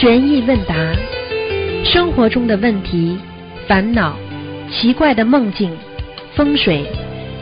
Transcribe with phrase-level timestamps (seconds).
[0.00, 0.74] 悬疑问答，
[1.84, 3.18] 生活中的问题、
[3.68, 4.16] 烦恼、
[4.72, 5.76] 奇怪的梦境、
[6.34, 6.86] 风水，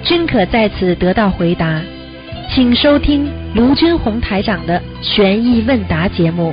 [0.02, 1.80] 均可在此得到回答。
[2.52, 6.52] 请收听卢军红台长的悬疑问答节目。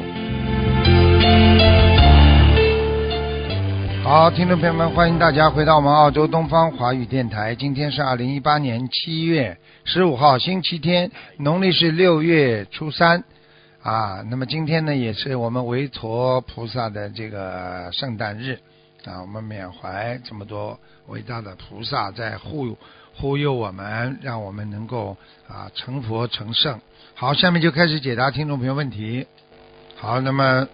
[4.03, 7.55] 好，听众朋友们，欢迎大家回到我们澳洲东方华语电台。
[7.55, 11.09] 今天是二零一八年七月十五号，星期天，
[11.39, 13.23] 农历是六月初三
[13.85, 14.25] 啊。
[14.29, 18.57] 那么今天呢，也是我们维陀菩萨的这个圣诞日
[19.05, 19.21] 啊。
[19.21, 22.75] 我们缅怀这么多伟大的菩萨在护
[23.15, 25.15] 护佑我们，让我们能够
[25.47, 26.81] 啊成佛成圣。
[27.13, 29.27] 好，下面就开始解答听众朋友问题。
[29.95, 30.67] 好，那么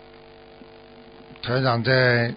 [1.43, 2.33] 台长在。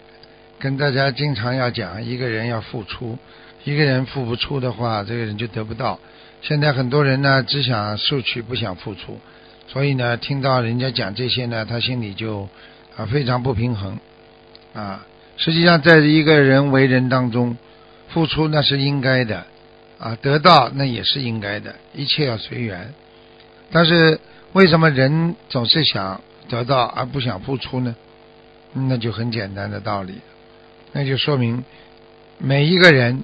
[0.57, 3.19] 跟大家经常要讲，一个人要付出，
[3.65, 5.99] 一个人付不出的话，这个人就得不到。
[6.41, 9.19] 现在很多人呢，只想索取，不想付出，
[9.67, 12.47] 所以呢，听到人家讲这些呢，他心里就
[12.95, 13.99] 啊非常不平衡
[14.73, 15.05] 啊。
[15.37, 17.57] 实际上，在一个人为人当中，
[18.09, 19.45] 付出那是应该的
[19.99, 22.93] 啊，得到那也是应该的，一切要随缘。
[23.71, 24.19] 但是
[24.53, 27.95] 为什么人总是想得到而不想付出呢？
[28.73, 30.21] 那就很简单的道理。
[30.93, 31.65] 那就说明
[32.37, 33.23] 每一个人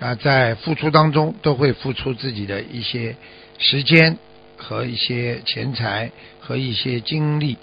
[0.00, 3.16] 啊，在付出当中都会付出自己的一些
[3.58, 4.18] 时间
[4.56, 7.56] 和一些钱财和一些精力。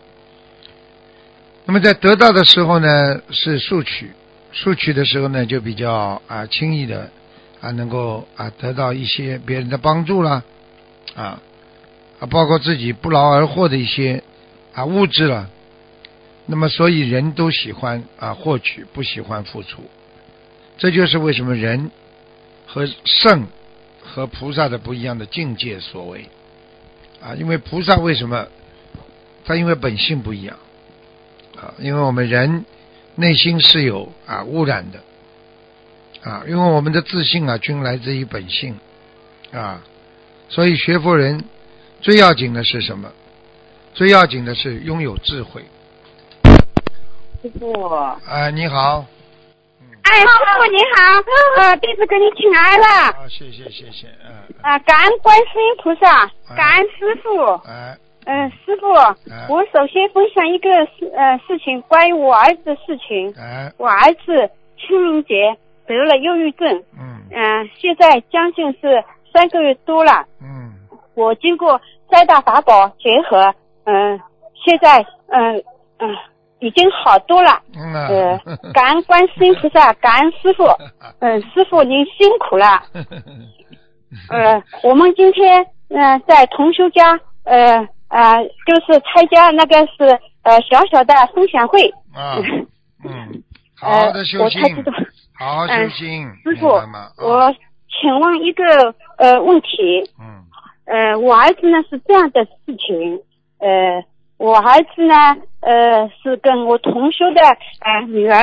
[1.66, 4.08] 那么在得到的时候呢，是索取；
[4.52, 7.10] 索取的时候呢，就比较啊轻易的
[7.62, 10.44] 啊能够啊得到一些别人的帮助啦，
[11.16, 11.42] 啊
[12.20, 14.24] 啊包括自己不劳而获的一些
[14.74, 15.50] 啊物质了。
[16.46, 19.84] 那么，所以人都喜欢啊获取，不喜欢付出。
[20.78, 21.90] 这就是为什么人
[22.66, 23.48] 和圣
[24.02, 26.28] 和菩萨的不一样的境界所为
[27.24, 27.36] 啊。
[27.36, 28.48] 因为菩萨为什么？
[29.46, 30.58] 他因为本性不一样
[31.58, 31.74] 啊。
[31.80, 32.66] 因为我们人
[33.16, 35.00] 内心是有啊污染的
[36.30, 36.44] 啊。
[36.47, 38.78] 因为我们的自信啊，均来自于本性
[39.52, 39.81] 啊。
[40.50, 41.44] 所以学佛人
[42.02, 43.12] 最要紧的是什么？
[43.94, 45.64] 最要紧的是拥有智慧。
[47.44, 47.74] 师傅，
[48.26, 49.06] 哎，你好。
[50.13, 51.24] 哎，师傅您好，
[51.57, 52.85] 呃，弟子给你请安了。
[52.85, 54.29] 啊，谢谢谢谢，嗯。
[54.62, 57.53] 啊，感恩观世音菩萨，感恩师傅。
[57.68, 57.97] 哎。
[58.25, 58.88] 嗯，师傅，
[59.52, 63.34] 我首先分享一个事呃事情，关于我儿子的事情。
[63.35, 63.73] 哎。
[63.78, 65.57] 我儿子清明节
[65.88, 66.84] 得了忧郁症。
[66.96, 67.19] 嗯。
[67.31, 69.03] 嗯，现在将近是
[69.34, 70.23] 三个月多了。
[70.40, 70.75] 嗯。
[71.16, 71.81] 我经过
[72.12, 73.52] 三大法宝结合，
[73.85, 74.22] 嗯，
[74.63, 75.63] 现在嗯
[75.97, 76.16] 嗯。
[76.63, 77.62] 已经好多了，
[78.07, 78.40] 呃，
[78.74, 80.63] 感恩观世音菩萨， 感恩师傅，
[81.19, 82.81] 嗯，师傅您辛苦了，
[84.31, 87.75] 呃，我们今天嗯在同修家，呃
[88.07, 91.85] 啊，就是参加那个是呃小小的分享会，
[92.16, 92.38] 啊，
[93.03, 93.44] 嗯，
[93.78, 94.62] 好好的修心，
[95.38, 96.68] 好好修心，师傅，
[97.18, 97.53] 我
[97.90, 98.63] 请问一个
[99.18, 100.46] 呃问题，嗯，
[100.85, 103.19] 呃，我儿子呢是这样的事情，
[103.59, 104.02] 呃。
[104.44, 105.16] 我儿子呢，
[105.62, 107.40] 呃，是跟我同修的
[107.80, 108.36] 呃女儿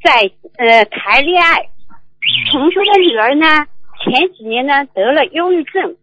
[0.00, 1.56] 在呃谈恋爱。
[2.52, 3.66] 同修的女儿呢，
[3.98, 5.96] 前几年呢得了忧郁症。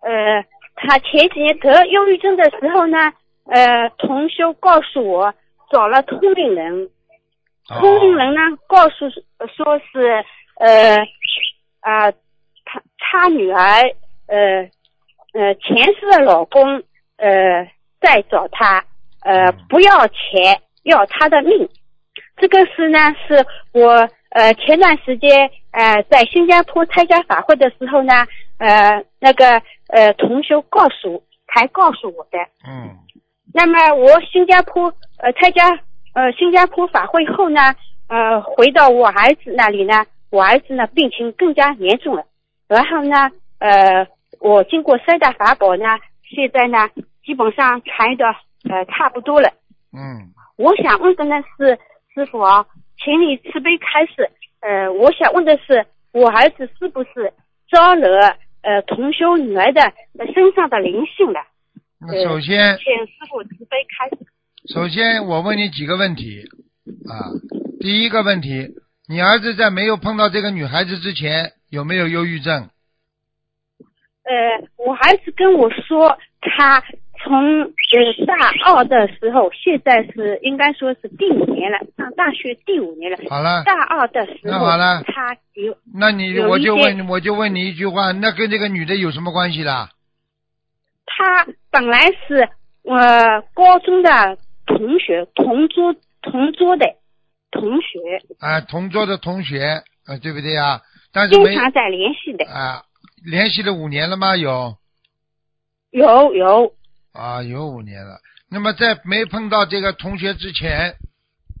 [0.00, 0.42] 呃，
[0.74, 3.12] 她前几年得忧郁症的时候呢，
[3.44, 5.34] 呃，同修告诉我
[5.70, 6.88] 找了通灵人。
[7.68, 9.10] 通灵人呢告诉
[9.54, 10.24] 说是
[10.60, 10.96] 呃
[11.80, 12.10] 啊，
[12.64, 13.60] 他他女儿
[14.28, 14.62] 呃
[15.34, 16.82] 呃前世的老公
[17.18, 17.68] 呃。
[18.06, 18.84] 再找他，
[19.22, 21.68] 呃，不要钱，要他的命。
[22.36, 28.12] 这个事呢，是我呃前段时间呃在新加坡参加法会的时候呢，
[28.58, 32.38] 呃那个呃同学告诉才告诉我的。
[32.68, 32.96] 嗯。
[33.52, 34.84] 那么我新加坡
[35.18, 35.68] 呃参加
[36.14, 37.74] 呃新加坡法会后呢，
[38.06, 42.22] 呃回到我儿子那里呢，我儿子呢病情更加严重了。
[42.68, 43.16] 然后呢，
[43.58, 44.06] 呃
[44.38, 46.88] 我经过三大法宝呢，现在呢。
[47.26, 48.24] 基本上传的
[48.70, 49.52] 呃差不多了。
[49.92, 51.76] 嗯，我想问的呢是
[52.14, 52.64] 师傅啊，
[53.02, 54.30] 请你慈悲开示。
[54.60, 57.32] 呃，我想问的是，我儿子是不是
[57.68, 58.16] 招惹
[58.62, 59.92] 呃同修女儿的
[60.32, 61.40] 身上的灵性了？
[61.98, 64.18] 那首先，请师傅慈悲开示。
[64.72, 66.44] 首先，我问你几个问题
[67.10, 67.34] 啊。
[67.80, 68.68] 第一个问题，
[69.08, 72.70] 你儿子在没有碰到这个女孩子之前有没有忧郁症？
[74.22, 74.32] 呃，
[74.76, 76.84] 我儿子跟我说他。
[77.22, 78.34] 从呃大
[78.64, 83.18] 二的时候，现在是应该说是第五年了，上大学第五年了。
[83.28, 83.62] 好了。
[83.64, 85.76] 大二的时候，那好了，他有。
[85.94, 89.90] 那你我就问我就问你一句话，那跟这个女的有什么关系啦？
[91.06, 92.48] 他本来是
[92.82, 96.86] 呃高中的同学，同桌同桌的
[97.50, 97.98] 同学，
[98.40, 100.80] 啊，同桌的同学，啊，对不对啊？
[101.12, 102.82] 但是经常在联系的，啊，
[103.24, 104.36] 联系了五年了吗？
[104.36, 104.76] 有
[105.90, 106.74] 有有，
[107.16, 108.20] 啊，有五年了。
[108.50, 110.94] 那么在没碰到这个同学之前，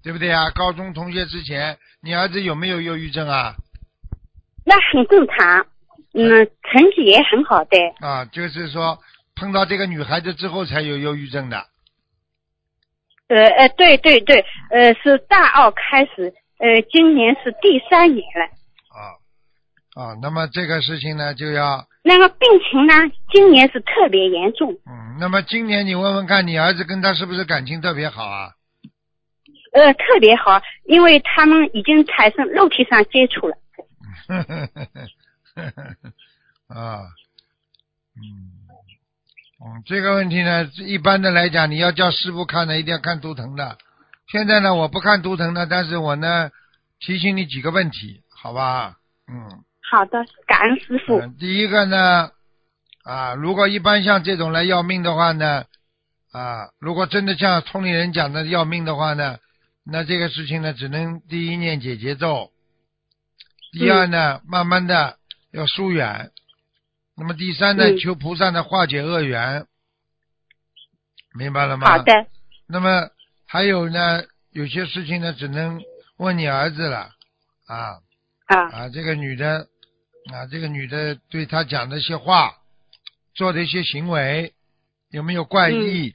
[0.02, 0.50] 对不对啊？
[0.50, 3.56] 高中同学之前，你儿子有没有忧郁症啊？
[4.64, 5.66] 那很正常，
[6.14, 8.98] 嗯，成绩也很好的，啊，就是说
[9.34, 11.66] 碰到这个女孩子之后才有忧郁症的。
[13.28, 18.44] 呃呃，对对对，呃，是大二开始，呃，今年是第三年了。
[18.94, 19.00] 啊
[19.96, 22.92] 啊，那么这个事情呢，就要那个病情呢，
[23.32, 28.52] 今年是特别严重，嗯，那么今年你问问看你儿子跟他是不是感情特别好啊？
[29.72, 33.56] 呃，特别好，因为他们已经产生肉体上接触了。
[36.68, 37.02] 啊，
[38.14, 38.54] 嗯，
[39.60, 43.78] 嗯，这个问题呢，一般的来讲，你要叫师傅看呢，一定要看图腾的。
[44.28, 46.52] 现在呢，我不看图腾的，但是我呢，
[47.00, 48.98] 提醒你几个问题，好吧？
[49.26, 49.64] 嗯。
[49.96, 51.18] 好的，感恩师傅。
[51.20, 52.30] 嗯，第一个呢，
[53.02, 55.64] 啊，如果一般像这种来要命的话呢，
[56.32, 59.38] 啊，如果真的像通灵人讲的要命的话呢，
[59.86, 62.52] 那这个事情呢，只能第一念解节奏，
[63.72, 65.16] 第二呢，慢慢的
[65.50, 66.30] 要疏远，
[67.16, 69.64] 那么第三呢，嗯求菩萨呢化解恶缘，
[71.32, 71.86] 明白了吗？
[71.86, 72.26] 好的，
[72.66, 73.08] 那么
[73.46, 75.80] 还有呢，有些事情呢，只能
[76.18, 77.12] 问你儿子了，
[77.66, 78.04] 啊。
[78.48, 79.66] 啊，啊，这个女的，
[80.32, 82.56] 啊，这个女的对他讲的一些话，
[83.34, 84.54] 做的一些行为，
[85.10, 86.14] 有没有怪异？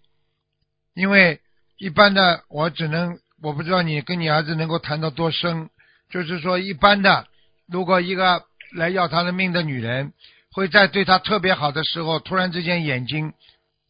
[0.94, 1.40] 因为
[1.78, 5.70] 一般的，我只能，我不知道你跟你儿子能够谈到多深，
[6.10, 7.28] 就是说，一般的，
[7.68, 8.44] 如果一个
[8.76, 10.12] 来要他的命的女人，
[10.52, 13.34] 会在对他特别好的时候，突然之间眼睛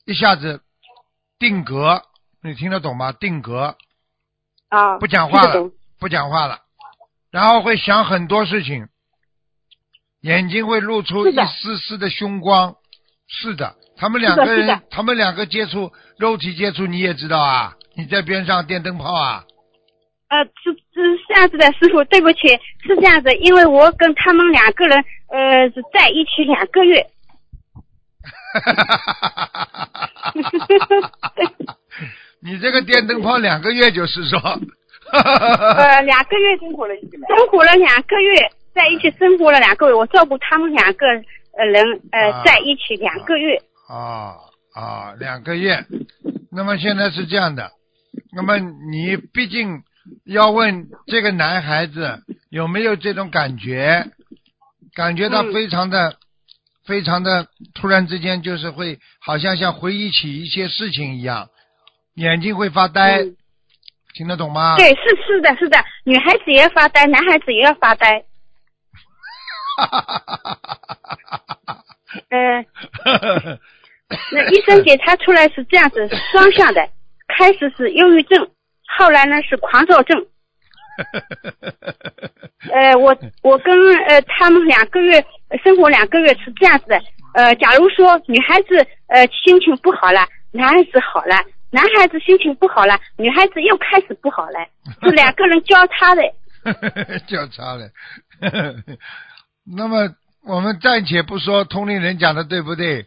[0.05, 0.61] 一下子
[1.39, 2.03] 定格，
[2.43, 3.11] 你听得懂吗？
[3.11, 3.75] 定格，
[4.69, 6.61] 啊，不讲话了不讲话了，
[7.31, 8.87] 然后会想很多事情，
[10.21, 12.75] 眼睛会露出一丝丝的凶光。
[13.27, 19.45] 是的，他们两个人他们两个接触肉体接触，你也知道啊，你在边上电灯泡啊，
[20.27, 22.39] 呃，是是这样子的，师傅，对不起，
[22.83, 24.97] 是这样子，因为我跟他们两个人
[25.29, 27.07] 呃是在一起两个月，
[32.43, 34.37] 你这个电灯泡两个月就是说，
[35.13, 42.43] 呃，两个月生活了，生活了两个月，在一起生活了两个月，我照顾他们两个呃人呃、啊。
[42.45, 44.35] 在一起两个月，啊
[44.73, 45.85] 啊，两个月。
[46.51, 47.71] 那么现在是这样的，
[48.33, 49.83] 那么你毕竟
[50.25, 54.05] 要问这个男孩子有没有这种感觉，
[54.95, 55.53] 感觉到嗯。
[55.53, 56.15] 非常的、
[56.85, 61.49] 非常的突然之间就是会好像像回忆起一些事情一样，
[62.15, 63.35] 眼睛会发呆，嗯。
[64.13, 64.75] 听得懂吗？
[64.75, 68.25] 对，是是的，是的，女孩子也要发呆，男孩子也要发呆，
[72.29, 72.65] 呃，
[74.31, 76.87] 那医生检查出来是这样子，双向的，
[77.27, 78.49] 开始是忧郁症，
[78.97, 80.25] 后来呢是狂躁症。
[82.71, 83.73] 呃，我我跟
[84.07, 85.19] 呃他们两个月
[85.49, 87.01] 呃生活两个月是这样子的，
[87.33, 91.35] 呃，假如说女孩子呃心情不好了，男孩子好了，
[91.71, 94.59] 男孩子心情不好了，女孩子又开始不好了，
[95.01, 96.21] 是两个人交叉的。
[97.27, 97.89] 交叉了。
[99.65, 100.09] 那么
[100.43, 103.05] 我们暂且不说通灵人讲的对不对，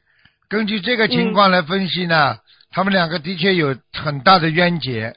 [0.48, 2.38] 根据这个情况来分析呢，
[2.70, 5.14] 他们两个的确有很大的冤结，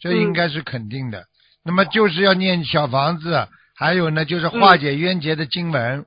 [0.00, 1.24] 这应该是肯定的。
[1.64, 6.06] 那么就是要念小房子，还有呢就是化解冤结的经文，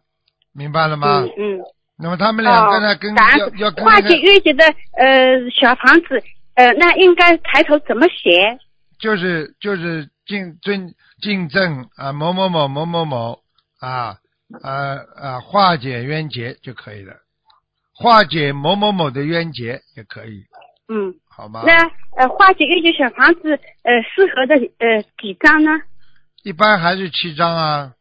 [0.53, 1.21] 明白了吗？
[1.21, 1.59] 嗯嗯。
[2.01, 4.63] 那么他们两个呢，跟感要要跟化解冤结的
[4.97, 6.23] 呃小房子，
[6.55, 8.57] 呃，那应该抬头怎么写？
[8.99, 13.39] 就是就是敬尊敬正啊某某某某某某
[13.81, 14.15] 啊
[14.63, 17.15] 啊啊化解冤结就可以了，
[17.93, 20.43] 化解某某某的冤结也可以，
[20.87, 21.63] 嗯，好吗？
[21.65, 21.73] 那
[22.17, 23.51] 呃化解冤结小房子
[23.83, 25.71] 呃适合的呃几张呢？
[26.43, 27.93] 一般还是七张啊，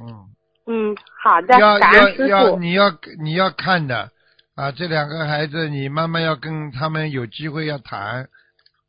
[0.00, 0.28] 嗯，
[0.66, 2.56] 嗯，好的，要要要。
[2.56, 4.10] 你要你要看的
[4.54, 8.28] 啊，这两个孩子你慢慢要跟他们有机会要谈，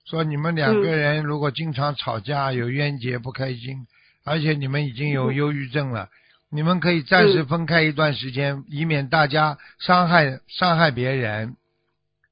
[0.05, 3.87] 说你们两个人如果经常吵架有冤结不开心，
[4.23, 6.09] 而且你们已经有忧郁症了，
[6.51, 11.55] 你们可以暂时分开一段时间，以免大家伤害伤害别人，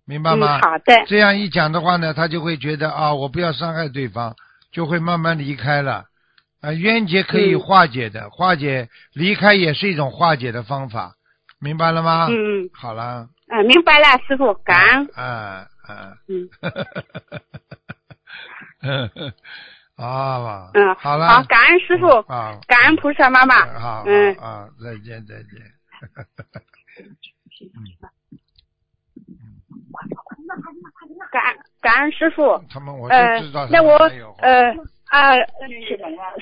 [0.05, 0.59] 明白嗯，吗？
[0.61, 4.35] 好的，这样一讲的话呢，他就会觉得啊，我不要伤害对方，
[4.71, 6.05] 就会慢慢离开了。
[6.61, 11.15] 啊，冤结可以嗯化解的，化解离开也是一种化解的方法，
[11.61, 12.27] 明白了吗？
[12.29, 13.29] 嗯嗯好了。
[13.47, 15.09] 呃，明白了，师傅，感恩。
[15.15, 16.49] 啊啊，嗯，
[20.05, 25.45] 啊，嗯，好了，好，感恩师傅，啊，感恩菩萨妈妈，好，嗯啊，再见，再见。
[31.31, 31.43] 感
[31.81, 32.59] 感恩师傅。
[32.71, 33.95] 他们我知道，他那我
[34.39, 34.71] 呃
[35.09, 35.35] 啊，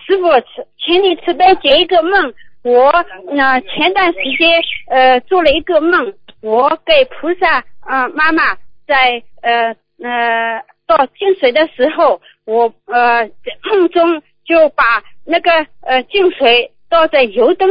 [0.05, 0.29] 师傅，
[0.77, 2.33] 请你慈悲解一个梦。
[2.63, 2.91] 我
[3.33, 15.51] 呢、前段时间呃做了一个梦，我给菩萨呃妈妈在呃呃倒净水的时候，我呃在梦中就把那个
[15.81, 17.69] 呃净水倒在油灯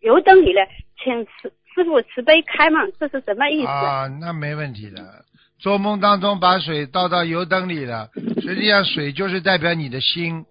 [0.00, 0.66] 油灯里了，
[1.02, 3.68] 请师师傅慈悲开嘛，这是什么意思？
[3.68, 5.24] 啊，那没问题的。
[5.60, 8.10] 做梦当中把水倒到油灯里了，
[8.42, 10.44] 实际上水就是代表你的心，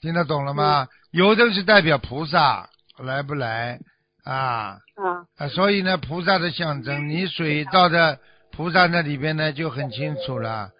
[0.00, 0.88] 听得懂了吗？
[1.10, 3.78] 油灯是代表菩萨来不来
[4.24, 4.78] 啊？
[4.96, 8.18] 啊啊，所以呢，菩萨的象征，你水倒在
[8.52, 10.70] 菩萨那里边呢，就很清楚了，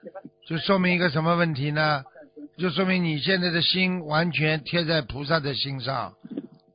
[0.47, 2.05] 就说明一个什么问题呢？
[2.59, 6.13] 就说明你现在的心完全贴在菩萨的心上，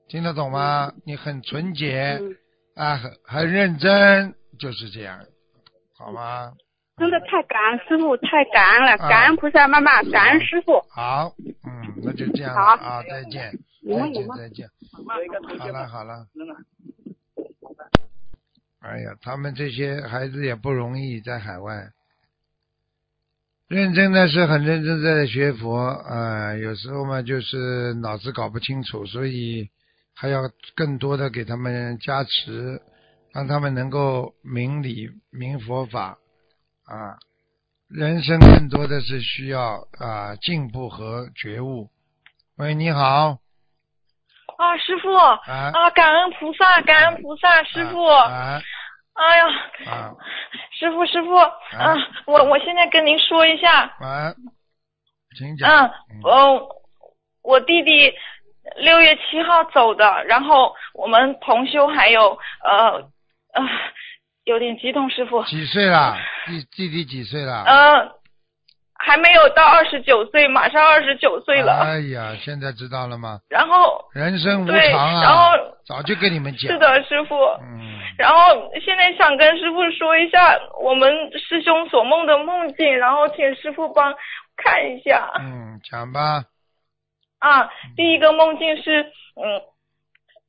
[0.08, 0.92] 听得懂吗？
[1.06, 2.36] 你很纯洁嗯，
[2.76, 5.20] 啊，很很认真，就是这样，
[5.98, 6.52] 好吗？
[6.98, 10.82] 真的太感恩师傅，太感恩了，啊感恩菩萨妈妈，感恩师傅。
[10.90, 11.36] 好，
[11.68, 13.52] 嗯，那就这样了好啊，再见，
[13.86, 14.70] 再见，再见。
[15.60, 16.26] 好了好了。
[18.86, 21.90] 哎呀，他们这些孩子也不容易，在海外，
[23.68, 29.70] 认真的是很认真在学佛啊、有时候嘛就是脑子搞不清楚，所以
[30.14, 30.42] 还要
[30.76, 32.80] 更多的给他们加持，
[33.34, 36.20] 让他们能够明理明佛法
[36.86, 37.18] 啊。
[37.88, 41.90] 人生更多的是需要啊进步和觉悟。
[42.58, 43.40] 喂，你好，
[44.58, 48.62] 啊，师傅啊啊，感恩菩萨，感恩菩萨，师傅，啊
[49.16, 49.46] 哎呀，
[49.92, 50.16] 啊
[50.78, 51.96] 师傅师傅，啊，
[52.26, 54.34] 我我现在跟您说一下，啊，
[55.38, 55.70] 请讲。
[56.12, 56.70] 嗯，我，
[57.42, 58.14] 我弟弟
[58.76, 63.10] 六月七号走的，然后我们同修还有呃
[63.54, 63.64] 呃，
[64.44, 66.18] 有点激动，师傅，几岁了？
[66.46, 67.64] 弟弟弟几岁了？
[67.64, 68.12] 呃，
[69.06, 73.40] 还没有到二十九岁，马上二十九岁了，哎呀，现在知道了吗？
[73.48, 75.22] 然后人生无，常啊！
[75.22, 75.52] 然后
[75.86, 76.72] 早就跟你们讲。
[76.72, 76.80] 是。
[76.80, 78.38] 的，师傅，嗯，然后
[78.84, 84.12] 现在想跟师傅说一下我们师兄所梦的梦境，然后请师傅帮
[84.58, 85.32] 看一下。
[85.40, 86.46] 嗯，讲吧。
[87.38, 89.62] 啊，第一个梦境是，嗯，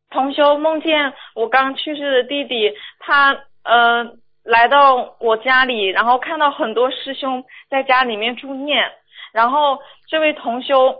[0.09, 4.05] 同修梦见我刚去世的弟弟，他呃
[4.47, 8.85] 来到我家里，然后看到很多师兄在家里面助念，
[9.33, 10.97] 然后这位同修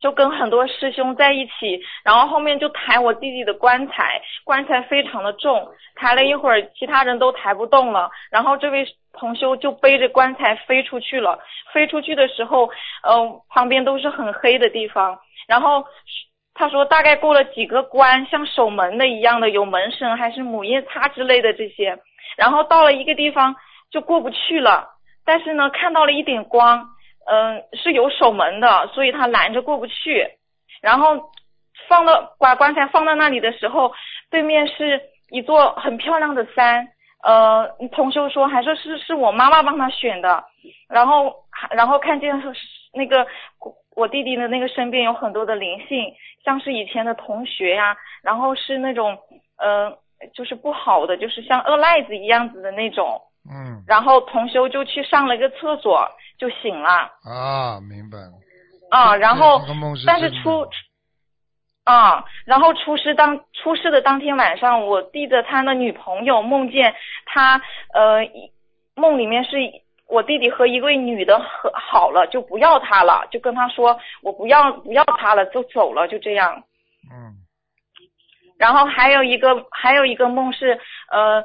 [0.00, 11.38] 就跟很多师兄在一起，然后后面就抬我弟弟的棺材，棺材非常的重，抬了一会儿，其他人都抬不动了，然后这位同修就背着棺材飞出去了。
[11.72, 12.70] 飞出去的时候，
[13.02, 15.84] 呃，旁边都是很黑的地方，然后
[16.54, 21.98] 他说大概过了几个关，像守门的一样的，有门神还是母夜叉之类的这些，
[22.38, 23.56] 然后到了一个地方
[23.90, 24.88] 就过不去了，
[25.24, 26.88] 但是呢看到了一点光，
[27.26, 30.24] 嗯、是有守门的，所以他拦着过不去，
[30.80, 31.32] 然后
[31.88, 33.92] 放到把棺材放到那里的时候，
[34.30, 36.88] 对面是一座很漂亮的山，
[37.24, 40.44] 呃，同修说还说是是我妈妈帮他选的，
[40.88, 41.34] 然后
[41.70, 42.52] 然后看见是
[42.94, 43.26] 那个
[43.96, 46.14] 我弟弟的那个身边有很多的灵性，
[46.44, 49.18] 像是以前的同学呀、然后是那种
[49.56, 49.96] 嗯
[50.34, 53.20] 就是不好的，就是像恶赖子一样子的那种，
[53.50, 53.82] 嗯。
[53.86, 56.08] 然后同修就去上了一个厕所
[56.38, 58.32] 就醒了啊，明白了。
[58.90, 59.60] 啊，然后
[60.06, 60.66] 但是出
[61.84, 66.94] 啊，然后出事当出事的当天晚上，我弟的他的女朋友梦见
[67.26, 67.60] 他
[67.94, 68.50] 呃一
[68.94, 69.56] 梦里面是
[70.06, 76.62] 我弟弟和一位女的和好了，就不要他了，就跟他说我不要不要他了，就走了，就这样。
[77.12, 77.36] 嗯
[78.58, 80.78] 然后还有一个还有一个梦是
[81.10, 81.44] 呃。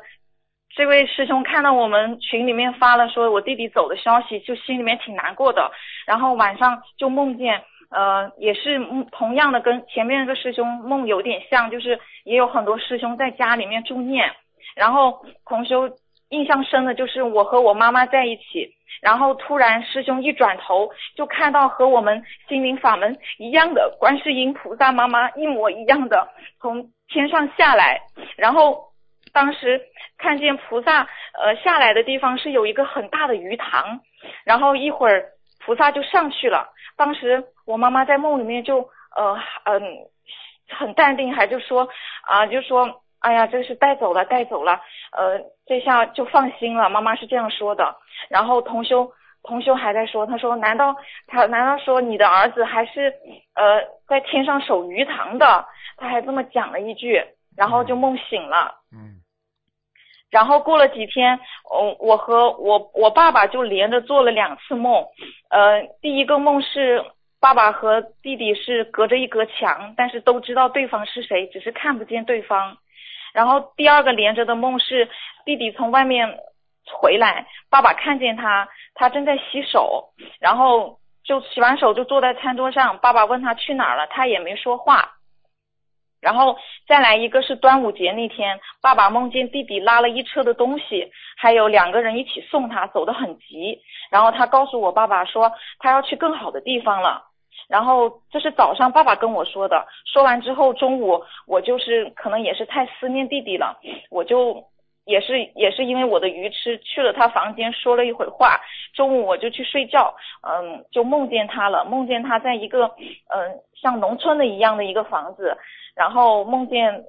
[0.75, 5.71] 这位师兄看到我们群里面发了说我弟弟走的消息，就心里面挺难过的。
[6.07, 8.79] 然后晚上就梦见，呃，也是
[9.11, 14.27] 同样的跟前面那个师兄梦有点像，就是也有很多师兄在家里面助念。
[14.75, 15.87] 然后同修
[16.33, 26.27] 印象深的就是我和我妈妈在一起，然后突然师兄一转头就看到和我们心灵法门一样的观世音菩萨妈妈一模一样的
[26.59, 28.01] 从天上下来，
[28.35, 28.89] 然后
[29.31, 29.79] 当时
[30.17, 34.01] 看见菩萨呃下来的地方是有一个很大的鱼塘，
[34.43, 35.23] 然后一会儿
[35.63, 36.67] 菩萨就上去了。
[36.97, 38.79] 当时我妈妈在梦里面就
[39.15, 39.81] 呃嗯
[40.69, 41.87] 很淡定，还就说
[42.25, 44.79] 啊、就说哎呀这是带走了带走了，
[45.11, 46.89] 呃这下就放心了。
[46.89, 47.95] 妈妈是这样说的。
[48.29, 49.09] 然后同修
[49.43, 50.95] 同修还在说，他说难道
[51.27, 53.13] 他难道说你的儿子还是
[53.55, 55.65] 呃在天上守鱼塘的？
[55.97, 57.23] 他还这么讲了一句，
[57.55, 58.75] 然后就梦醒了。
[58.91, 59.19] 嗯
[60.29, 61.39] 然后过了几天，
[61.71, 65.05] 嗯，我和我我爸爸就连着做了两次梦，
[65.49, 67.05] 呃，第一个梦是
[67.39, 72.75] 爸爸和弟弟是隔着一隔墙，但是都知道对方是谁，只是看不见对方。
[73.33, 75.09] 然后第二个连着的梦是
[75.43, 76.37] 弟弟从外面
[76.85, 85.13] 回来，爸爸看见他，他正在洗手，然后就洗完手就坐在餐桌上，爸爸问他去哪儿了，他也没说话。
[86.21, 93.81] 然后再来一个是端午节那天，爸爸梦见弟弟拉了一车的东西，还有两个人一起送他，走得很急。
[94.09, 97.25] 然后他告诉我爸爸说他要去更好的地方了。
[97.67, 103.79] 然后这是早上爸爸跟我说的，说完之后中午我就是可能也是太思念弟弟了，
[104.09, 104.63] 我就
[105.05, 108.59] 也是也是因为我的愚痴去了他房间说了一会话，
[108.93, 110.13] 中午我就去睡觉，
[110.47, 112.85] 嗯，就梦见他了，梦见他在一个
[113.33, 115.57] 嗯像农村的一样的一个房子，
[115.95, 117.03] 然后梦见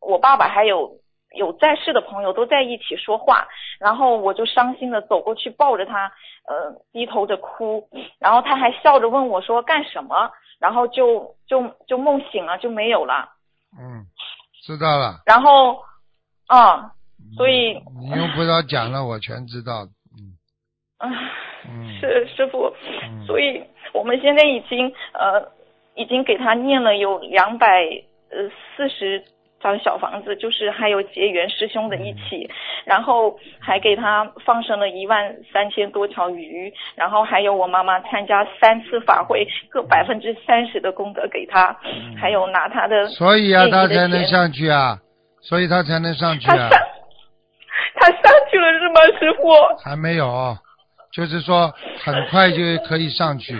[0.00, 0.90] 我爸爸还有
[1.36, 3.46] 有在世的朋友都在一起说话，
[3.78, 6.12] 然后我就伤心的走过去抱着他，
[6.48, 7.88] 呃，低头着哭，
[8.18, 13.28] 然后他还笑着问我说干什么，然后就就就梦醒了就没有了，
[13.78, 14.04] 嗯，
[14.64, 15.20] 知道了。
[15.26, 15.82] 然后，
[16.46, 16.92] 啊，
[17.36, 19.84] 所以你用不着讲了，我全知道。
[20.18, 20.34] 嗯
[20.98, 21.10] 啊，
[21.68, 23.62] 嗯，是师傅，嗯所以
[23.92, 25.52] 我们现在已经呃
[25.94, 27.82] 已经给他念了有两百
[28.30, 29.22] 呃四十
[29.60, 32.48] 张小房子，就是还有结缘师兄的一起，
[32.84, 41.76] 然后还给他放生了一万三千多条鱼，然后还有我妈妈参加三次法会，各百分之三十的功德给他，
[42.20, 44.98] 还有拿他的所以啊，他才能上去啊，
[45.40, 46.86] 所以他才能上去啊他上，
[47.98, 49.50] 他上去了是吗，师傅？
[49.84, 50.56] 还没有，
[51.12, 51.72] 就是说
[52.04, 53.54] 很快就可以上去，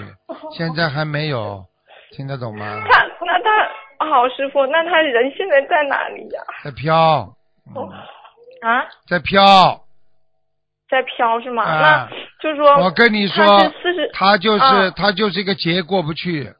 [0.53, 1.64] 现在还没有，
[2.12, 2.85] 听得懂吗？
[2.88, 3.45] 他那他
[3.98, 6.94] 好师傅，那他人现在在哪里呀、在飘，
[7.74, 7.92] 哦
[8.62, 9.82] 啊，在飘。
[10.88, 11.64] 在飘是吗？
[11.64, 16.52] 啊那就是说，我跟你说他是四十，他就是啊他就是一个劫过不去，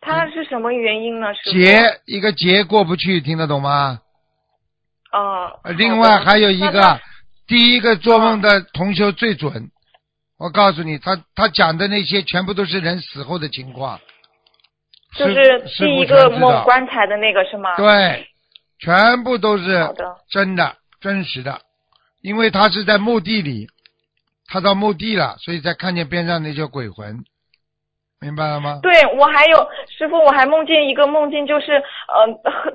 [0.00, 1.28] 他是什么原因呢？
[1.44, 4.00] 劫一个劫过不去，听得懂吗？
[5.12, 7.00] 哦呃，另外还有一个，
[7.46, 9.70] 第一个做梦的同修最准。
[10.36, 14.00] 我告诉你，他他讲的那些全部都是人死后的情况。
[15.16, 17.76] 就是第一个梦棺材的那个是吗？
[17.76, 18.26] 对，
[18.78, 19.88] 全部都是
[20.28, 21.60] 真的、真实的，
[22.22, 23.68] 因为他是在墓地里，
[24.48, 27.24] 他到墓地了，所以才看见边上那些鬼魂，
[28.20, 28.80] 明白了吗？
[28.82, 32.26] 对，我还有师傅，我还梦见一个梦境，就是呃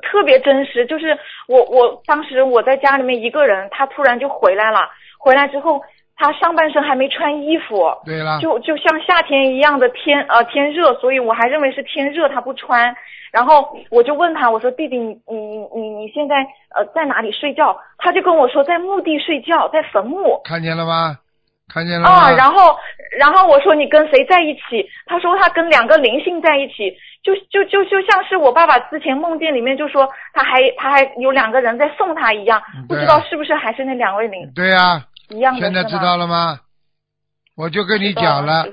[0.01, 5.81] 特别真实，就是我我当时我在家里面一个人，他突然就回来了，回来之后
[6.19, 12.93] 他上半身还没穿衣服，对了，就就像夏天一样的天呃天热，所以我还认为是天热，他不穿。
[13.31, 15.37] 然后我就问他，我说弟弟，你你
[15.73, 16.35] 你你现在
[16.75, 17.77] 呃在哪里睡觉？
[17.99, 20.41] 他就跟我说在墓地睡觉，在坟墓。
[20.43, 21.15] 看见了吗？
[21.71, 22.11] 看见了吗？
[22.11, 22.75] 啊，然后
[23.17, 24.85] 然后我说你跟谁在一起？
[25.05, 34.99] 他说他跟两个灵性在一起，就就就就像是我爸爸之前梦见里面就说他还他还有两个人在送他一样，不知道是不是还是那两位灵对呀、
[35.29, 35.59] 一样的？
[35.59, 36.59] 现在知道了吗？
[37.55, 38.65] 我就跟你讲了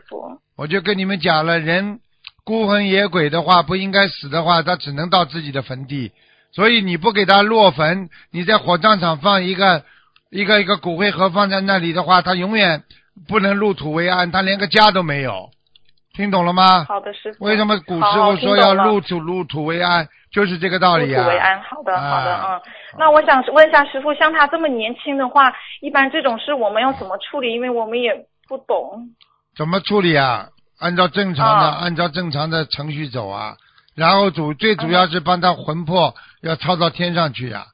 [0.56, 2.00] 我就跟你们讲了，人
[2.44, 6.12] 孤魂野鬼的话，不应该死的话，他只能到自己的坟地。
[6.52, 9.84] 所以你不给他落坟，你在火葬场放一个
[10.30, 12.84] 一个一个骨灰盒放在那里的话，他永远
[13.28, 15.50] 不能入土为安，他连个家都没有。
[16.14, 16.84] 听懂了吗？
[16.84, 17.44] 好的，师傅。
[17.44, 21.18] 为什么古时候说要入土入土为安，就是这个道理啊。
[21.18, 22.72] 入土为安，好的，好的，啊嗯。
[22.98, 27.52] 那我想问一下师傅，像他这么年轻的话，一般这种事我们要怎么处理？
[27.52, 28.12] 因为我们也
[28.48, 29.10] 不懂。
[29.56, 30.48] 怎么处理啊？
[30.78, 33.56] 按照正常的，啊按照正常的程序走啊。
[33.94, 37.64] 然后主最主要是帮他魂魄 要抄到天上去啊，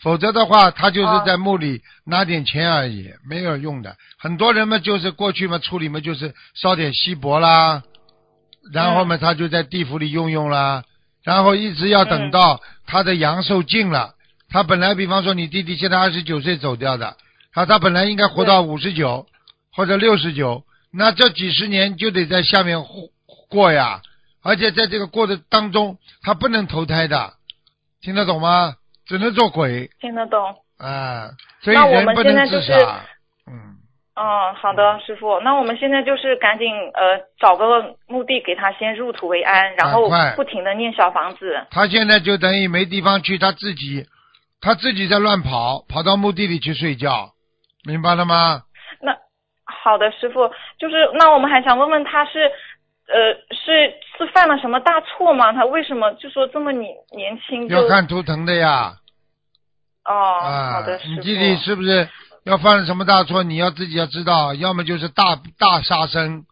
[0.00, 3.96] 否则的话，他就是啊在墓里拿点钱而已，没有用的。
[4.16, 7.82] 很多人嘛，就是过去嘛处理嘛，就是烧点锡箔啦，
[8.72, 10.84] 然后嘛他就在地府里用用啦，
[11.24, 14.14] 然后一直要等到他的阳寿尽了。
[14.50, 17.16] 他本来比方说你弟弟现在二十九岁走掉的，
[17.52, 19.26] 他他本来应该活到五十九
[19.74, 23.08] 或者六十九，那这几十年就得在下面过
[23.48, 24.02] 过呀，
[24.42, 27.34] 而且在这个过的当中，他不能投胎的，
[28.00, 28.76] 听得懂吗？
[29.06, 30.38] 只能做鬼听得懂？
[30.78, 31.30] 啊，
[31.62, 33.04] 所以人不能自杀。
[34.14, 35.40] 嗯，哦，好的，师傅。
[35.40, 41.66] 那我们现在就是赶紧呃找个墓地给他先入土为安，然后不停的念小房子。
[41.70, 44.06] 他现在就等于没地方去，他自己
[44.60, 47.30] 他自己在乱跑，跑到墓地里去睡觉，
[47.86, 48.62] 明白了吗？
[49.00, 49.16] 那
[49.64, 50.46] 好的，师傅，
[50.78, 52.50] 就是那我们还想问问他是，
[53.08, 55.52] 呃，是是犯了什么大错吗？
[55.54, 58.92] 他为什么就说这么年年轻就要看图腾的呀。
[60.04, 61.10] 哦，啊，好的，师傅。
[61.14, 62.08] 你弟弟是不是
[62.44, 63.42] 要犯了什么大错？
[63.42, 66.44] 你要自己要知道，要么就是大大杀生，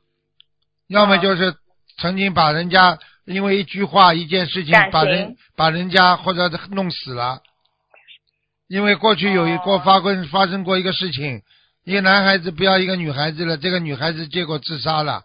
[0.87, 1.55] 要么就是
[1.99, 7.41] 曾经把人家因为一句话、一件事情把人把人家或者弄死了。
[8.69, 11.43] 因为过去有一过哦发过发生过一个事情，
[11.85, 15.25] 一个男孩子不要一个女孩子了，这个女孩子结果自杀了。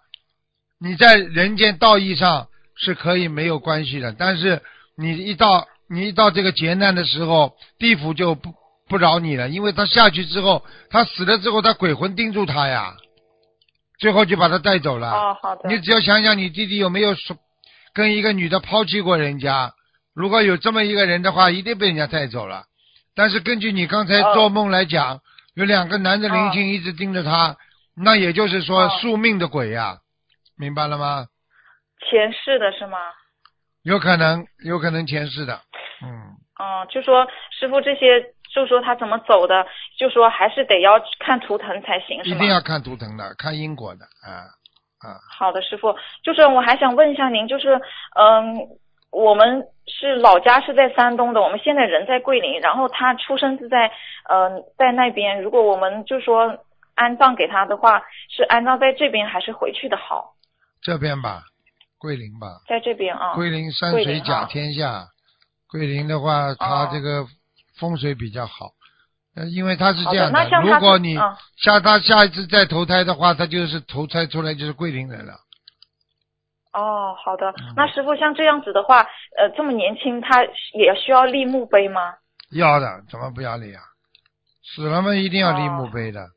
[0.80, 4.64] 你在人间道义上是可以没有关系的，但是
[4.98, 8.52] 你一到你一到这个劫难的时候，地府就不
[8.88, 12.96] 不饶你了，因为他下去之后，他死了之后，他鬼魂盯住他呀，
[14.00, 15.12] 最后就把他带走了。
[15.12, 15.70] 哦，好的。
[15.70, 17.38] 你只要想想你弟弟有没有说
[17.94, 19.74] 跟一个女的抛弃过人家，
[20.14, 22.64] 如果有这么一个人的话，一定被人家带走了。
[23.16, 25.22] 但是根据你刚才哦做梦来讲，
[25.56, 27.56] 有两个男的灵性一直盯着他，
[27.96, 30.00] 那也就是说哦宿命的鬼呀、
[30.58, 31.28] 明白了吗？
[32.10, 32.98] 前世的是吗？
[33.84, 35.62] 有可能，有可能前世的，
[36.04, 36.10] 嗯，
[36.60, 37.26] 嗯，就说
[37.58, 38.22] 师傅这些，
[38.56, 39.68] 就说他怎么走的，
[40.00, 42.36] 就说还是得要看图腾才行，是吗？
[42.38, 44.48] 一定要看图腾的，看因果的，啊
[45.04, 47.76] 啊，好的，师傅，就是我还想问一下您，就是
[48.16, 48.56] 嗯，
[49.12, 53.92] 我们是老家是在山东的，我们现在人在桂林，然后他出生是在
[54.30, 56.58] 嗯、在那边，如果我们就说
[56.96, 60.34] 安葬给他的话，是安葬在这边还是回去的好？
[60.82, 61.44] 这边吧，
[62.00, 63.34] 桂林吧，在这边啊。
[63.36, 65.08] 桂林山水甲啊天下，
[65.70, 67.26] 桂林的话，它哦这个
[67.78, 68.72] 风水比较好。
[69.36, 71.16] 呃，因为他是这样那像他如果你
[71.58, 75.34] 下他下一次再投胎的话，他就是投胎出来就是桂林人了。
[76.72, 77.74] 哦，好的嗯。
[77.76, 79.02] 那师傅像这样子的话，
[79.38, 82.14] 呃，这么年轻，他也需要立墓碑吗？
[82.52, 83.82] 要的，怎么不要立啊？
[84.64, 86.28] 死了嘛，一定要立墓哦碑的。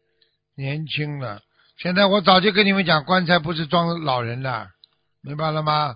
[0.57, 1.41] 年轻的，
[1.77, 4.67] 现在我早就跟你们讲，棺材不是装老人的，
[5.23, 5.95] 明白了吗？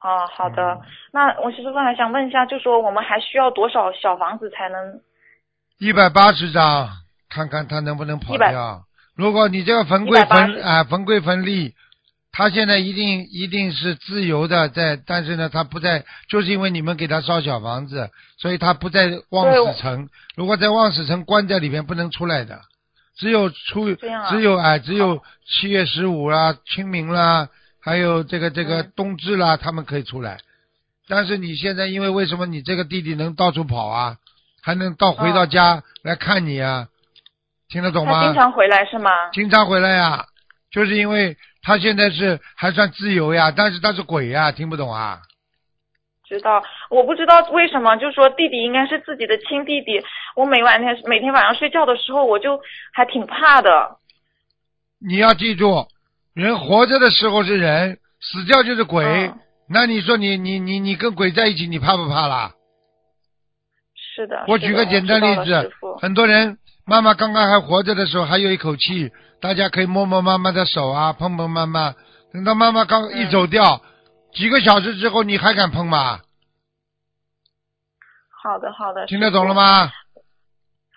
[0.00, 0.74] 哦，好的。
[0.74, 0.80] 嗯
[1.12, 5.00] 那我其实还想问一下，就说我们还需要多少小房子才能？
[5.78, 6.88] 一百八十张，
[7.28, 8.84] 看看他能不能跑100掉。
[9.16, 11.74] 如果你这个坟柜分180啊、坟柜分立，
[12.32, 18.08] 他现在一定一定是自由的在，但是呢，他不在，就是因为你们给他烧小房子，
[18.38, 20.08] 所以他不在望对死城。
[20.36, 22.60] 如果在望死城关在里面不能出来的，
[23.16, 27.48] 只有出啊只有哎、只有七月十五啦、清明啦，
[27.82, 30.38] 还有这个这个嗯冬至啦，他们可以出来。
[31.08, 34.16] 但是你现在因为为什么你这个弟弟能到处跑啊，
[34.62, 36.88] 还能到回到嗯家来看你啊？
[37.68, 38.20] 听得懂吗？
[38.20, 39.10] 他经常回来是吗？
[39.32, 40.26] 经常回来呀，
[40.70, 45.22] 就是因为他现在是还算自由呀，但是他是鬼呀，听不懂啊？
[46.28, 50.00] 知道，我不知道为什么，就说弟弟应该是自己的亲弟弟。
[50.36, 52.60] 我每晚天每天晚上睡觉的时候，我就
[52.92, 53.96] 还挺怕的。
[55.00, 55.88] 你要记住，
[56.40, 59.04] 人活着的时候是人，死掉就是鬼。
[59.04, 59.38] 嗯
[59.72, 62.50] 那你说你你你你跟鬼在一起，你怕不怕啦？
[63.94, 64.44] 是的。
[64.48, 71.94] 我举个简单例子，很多人妈妈刚刚还活着的时候还有一口气，大家可以摸摸妈妈的手啊，碰碰妈妈。
[72.32, 73.80] 等到妈妈刚嗯一走掉，
[74.32, 76.18] 几个小时之后，你还敢碰吗？
[78.42, 79.06] 好的好的。
[79.06, 79.88] 听得懂了吗？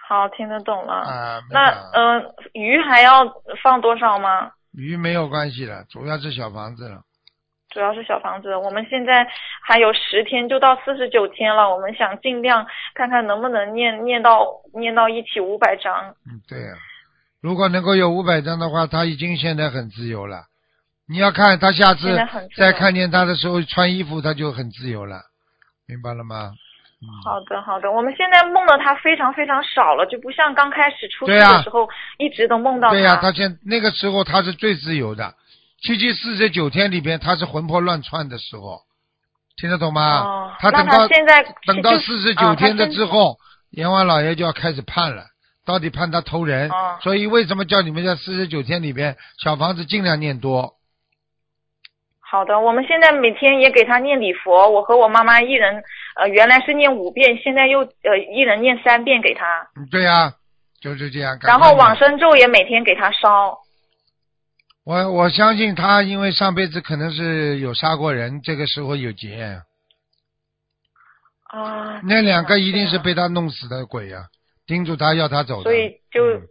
[0.10, 0.94] 好，听得懂了。
[0.94, 3.24] 啊，那嗯、呃鱼还要
[3.62, 4.50] 放多少吗？
[4.74, 7.02] 鱼没有关系的，主要是小房子了。
[7.70, 9.28] 主要是小房子，我们现在
[9.66, 16.16] 还有十天就到四十九天了，我们想尽量看看能不能念念到念到一起五百章。
[16.30, 16.76] 嗯，对呀、
[17.42, 20.44] 如果能够有五百张的话，他已经现在很自由了。
[21.08, 22.16] 你要看他下次
[22.56, 25.22] 再看见他的时候穿衣服，他就很自由了，
[25.88, 26.52] 明白了吗？
[27.04, 27.92] 嗯，好的，好的。
[27.92, 31.88] 我们现在梦到他非常非常少了，就不像刚开始出世对呀的时候、
[32.18, 32.94] 一直都梦到他。
[32.94, 35.34] 对呀、他现那个时候他是最自由的，
[35.82, 38.80] 七七四十九天里边他是魂魄乱窜的时候，
[39.58, 40.22] 听得懂吗？
[40.22, 43.38] 哦他等到他现在等到四十九天的之后，
[43.72, 45.26] 阎王老爷就要开始判了，
[45.66, 46.70] 到底判他偷人。
[46.70, 50.76] 哦所以为什么叫你们在四十九天里边小房子尽量念多？
[52.22, 55.84] 好的，我们现在每天也给他念礼佛，我和我妈妈一人，
[56.16, 59.46] 呃，原来是念五遍，现在又呃一人念三遍给他，
[59.76, 60.34] 嗯对呀、
[60.82, 61.38] 就是这样。
[61.42, 63.58] 然后往生咒也每天给他烧。
[64.86, 69.62] 我我相信他，因为上辈子可能是有杀过人，这个时候有劫，
[71.50, 74.28] 啊，那两个一定是被他弄死的鬼呀、
[74.68, 75.64] 盯住他要他走的。
[75.64, 76.42] 所以就、嗯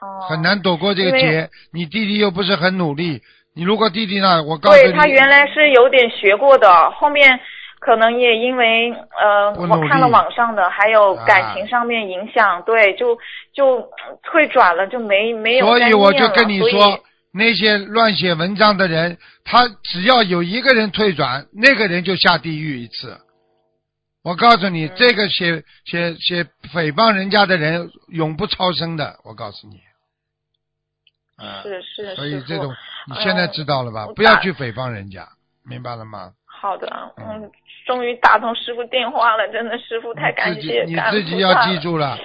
[0.00, 1.48] 哦很难躲过这个劫。
[1.72, 3.22] 你弟弟又不是很努力，
[3.54, 7.40] 你如果弟弟呢，我告诉你，对他原来是有点学过的，后面
[7.86, 13.16] 可能也因为呃，我看了网上的，还有啊感情上面影响，对，就
[13.54, 13.88] 就
[14.24, 17.00] 退转了，就没没有所再以我就念了所以跟你说，
[17.32, 23.16] 那些乱写文章的人，他只要有一个人退转，那个人就下地狱一次。
[24.24, 26.42] 我告诉你，嗯这个写写写
[26.74, 29.76] 诽谤人家的人永不超生的，我告诉你。
[31.36, 32.74] 啊，是是所以这种
[33.06, 34.08] 你现在知道了吧？
[34.16, 35.28] 不要去诽谤人家，
[35.64, 36.32] 明白了吗？
[36.58, 37.50] 好的，嗯嗯，
[37.86, 42.18] 终于打通师傅电话了，真的师傅太感谢，你自己要记住了，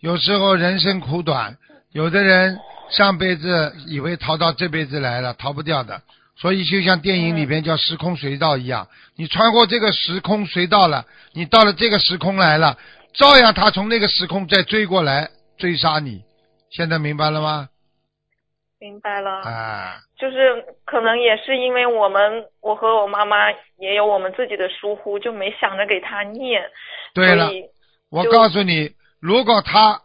[0.00, 1.56] 有时候人生苦短，
[1.92, 2.56] 有的人
[2.88, 6.00] 上辈子以为逃到这辈子来了，逃不掉的。
[6.40, 12.78] 所以就像电影里边叫时空隧道一样，你穿过这个时空隧道了，你到了这个时空来了，
[13.12, 15.28] 照样他从那个时空再追过来
[15.58, 16.22] 追杀你。
[16.70, 17.68] 现在明白了吗？
[18.80, 19.40] 明白了。
[19.42, 26.62] 啊，就是可能也是因为我们，我和我妈妈也有我们自己的疏忽，就没想着给他念。
[27.14, 27.50] 对了
[28.08, 30.00] 我告诉你，如果他，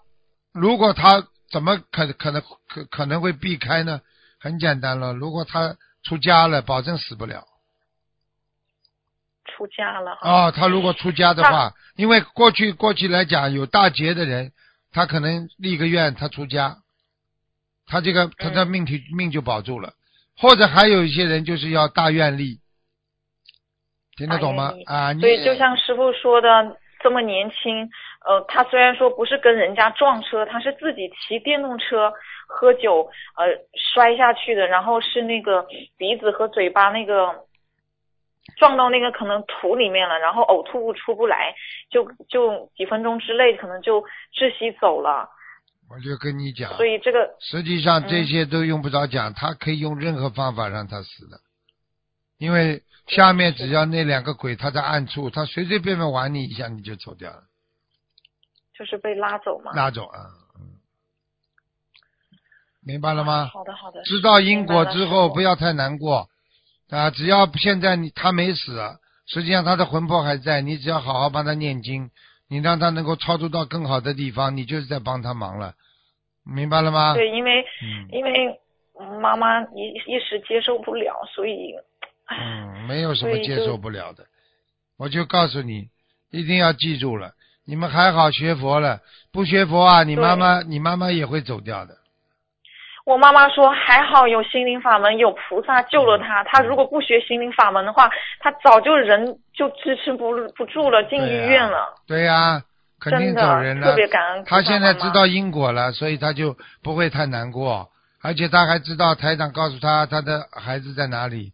[0.53, 4.01] 如果他怎么可可能可可能会避开呢？
[4.39, 7.45] 很简单了，如果他出家了，保证死不了。
[9.45, 10.47] 出家了啊。
[10.47, 14.51] 哦，他如果出家的话，因为过去过去来讲，有大劫的人，
[14.91, 16.77] 他可能立个愿，他出家，
[17.85, 19.93] 他这个他的嗯命体、命就保住了。
[20.35, 22.59] 或者还有一些人就是要大愿力，
[24.17, 24.73] 听得懂吗？
[24.87, 27.87] 啊，你所以就像师傅说的，这么年轻，
[28.25, 32.11] 呃，他虽然说不是跟人家撞车，他是自己骑电动车
[32.47, 33.45] 喝酒，呃，
[33.93, 35.67] 摔下去的，然后是那个
[35.97, 37.45] 鼻子和嘴巴那个
[38.57, 41.53] 撞到那个可能土里面了，然后呕吐物出不来，
[41.91, 44.01] 就就几分钟之内可能就
[44.33, 45.29] 窒息走了。
[45.93, 51.39] 我就跟你讲，所以这个实际上嗯这些都用不着讲，他可以用任何方法让他死的，
[52.37, 57.43] 因为下面只要那两个鬼他在暗处，他随随便便玩你一下你就走掉了，
[58.77, 59.71] 就是被拉走嘛。
[59.73, 60.19] 拉走啊，
[60.59, 60.79] 嗯，
[62.81, 63.45] 明白了吗？
[63.53, 64.01] 好的，好的。
[64.03, 66.27] 知道因果之后不要太难过
[66.89, 68.81] 啊，只要现在你他没死，
[69.27, 72.09] 实际上他的魂魄还在，你只要好好帮他念经，
[72.47, 75.75] 你让他能够超度到更好的地方，你就是在帮他忙了，
[76.43, 77.13] 明白了吗？
[77.13, 78.59] 对，因为嗯因为
[79.21, 81.73] 妈妈一一时接受不了，所以
[82.29, 84.25] 嗯，没有什么接受不了的。
[84.97, 85.89] 我就告诉你，
[86.31, 87.31] 一定要记住了，
[87.65, 88.99] 你们还好学佛了，
[89.31, 91.95] 不学佛啊，你妈妈你妈妈也会走掉的。
[93.05, 96.41] 我妈妈说还好有心灵法门，有菩萨救了她。
[96.45, 101.93] 她如果不学心灵法门的话，她早就人就支撑不不住了，进医院了。
[102.07, 102.61] 对呀、
[103.03, 103.95] 肯定走人了特。
[103.95, 107.89] 别感恩他现在知道因果了，所以他就不会太难过，
[108.21, 111.51] 而且他还知道台长告诉他他的孩子在哪里。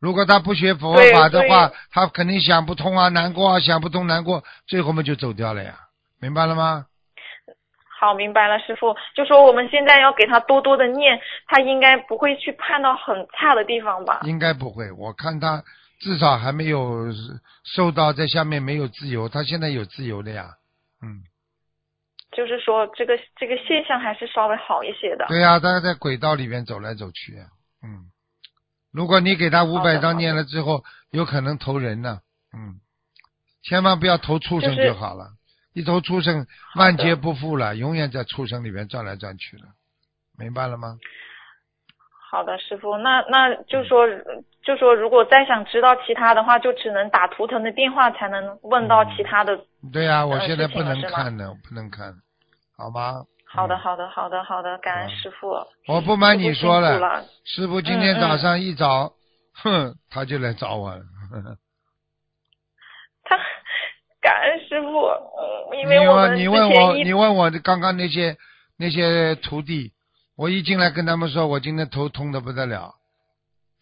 [0.00, 5.74] 如果他不学佛法的话，他肯定想不通啊，难过啊，想不通难过，最后嘛就走掉了呀，
[6.20, 6.86] 明白了吗？
[7.98, 8.94] 好，明白了，师傅。
[9.16, 14.20] 就说我们现在要给他多多的念，他应该不会去判到很差的地方吧？
[14.24, 15.62] 应该不会，我看他
[16.00, 17.06] 至少还没有
[17.64, 20.50] 受到在下面没有自由，他现在有自由的呀，
[21.04, 21.22] 嗯，
[22.32, 25.26] 就是说这个这个现象还是稍微好一些的。
[25.28, 27.36] 对呀、他在轨道里面走来走去，
[27.82, 28.10] 嗯，
[28.90, 32.20] 如果你给他五百张念了之后，有可能投人呢，
[32.56, 32.80] 嗯，
[33.62, 35.32] 千万不要投畜生就好了，
[35.74, 39.74] 一投畜生万劫不复了，永远在畜生里面转来转去了，
[40.38, 40.98] 明白了吗？
[42.34, 44.08] 好的，师傅，那那就说
[44.64, 49.56] 就说如果再想知道其他的话，就只能打图腾的电话才能问到其他的。
[49.92, 52.12] 对呀、我呃现在不能看的，不能看，
[52.76, 53.22] 好吗？
[53.46, 55.54] 好的，嗯好的，好的，好的，感恩师傅。
[55.86, 59.12] 我不瞒你说了师傅今天早上一早，
[59.62, 61.02] 哼，他就来找我了。
[63.22, 63.38] 他
[64.20, 68.36] 感恩师傅，嗯，因为我你问我，你问我刚刚那些
[68.76, 69.92] 那些徒弟，
[70.36, 72.94] 我一进来跟他们说，我今天头痛的不得了，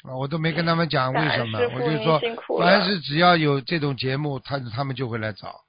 [0.04, 2.20] 啊，我都没跟他们讲为什么我就说
[2.58, 5.60] 凡是只要有这种节目，他他们就会来找。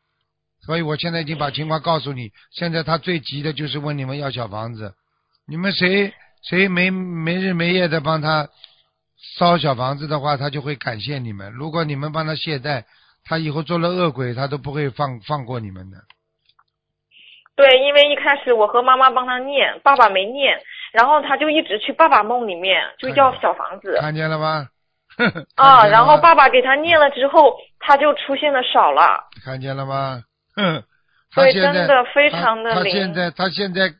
[0.65, 4.93] 所以我现在已经把情况告诉你，现在他最急的就是问你们要小房子，
[5.45, 8.49] 你们谁谁没没日没夜的帮他
[9.37, 11.51] 烧小房子的话，他就会感谢你们。
[11.53, 12.83] 如果你们帮他懈怠，
[13.25, 15.97] 他以后做了恶鬼，他都不会放放过你们的。
[17.55, 20.57] 对，因为一开始我和妈妈帮他念，爸爸没念，
[20.93, 24.67] 然后他就一直去爸爸梦里面就要小房子 看见了吗？
[25.55, 29.25] 啊，然后爸爸给他念了之后，他就出现的少了。
[29.43, 30.21] 看见了吗？
[30.55, 30.83] 嗯，
[31.33, 33.91] 他对现在真的非常的他他现在他现在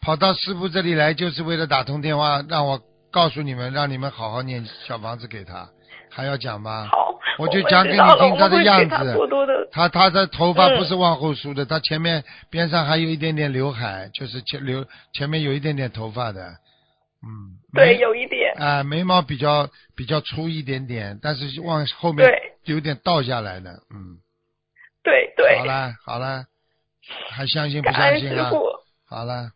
[0.00, 5.68] 跑到师傅这里来，就是为了打通电话，让我告诉你们，让你们好好念小房子给他。
[6.18, 6.88] 还要讲吗？
[6.90, 16.40] 好，我就讲给你听他的样子他多多的，他他的头发嗯不是往后梳的，他前面边上还有一点点刘海，就是前留前面有一点点头发的，
[17.22, 22.28] 嗯，对，有一点，啊、眉毛比较比较粗一点点，但是往后面
[22.64, 24.18] 有点倒下来的，嗯，
[25.04, 26.46] 对对好，了好了，
[27.30, 28.50] 还相信不相信啊？
[29.08, 29.52] 好了，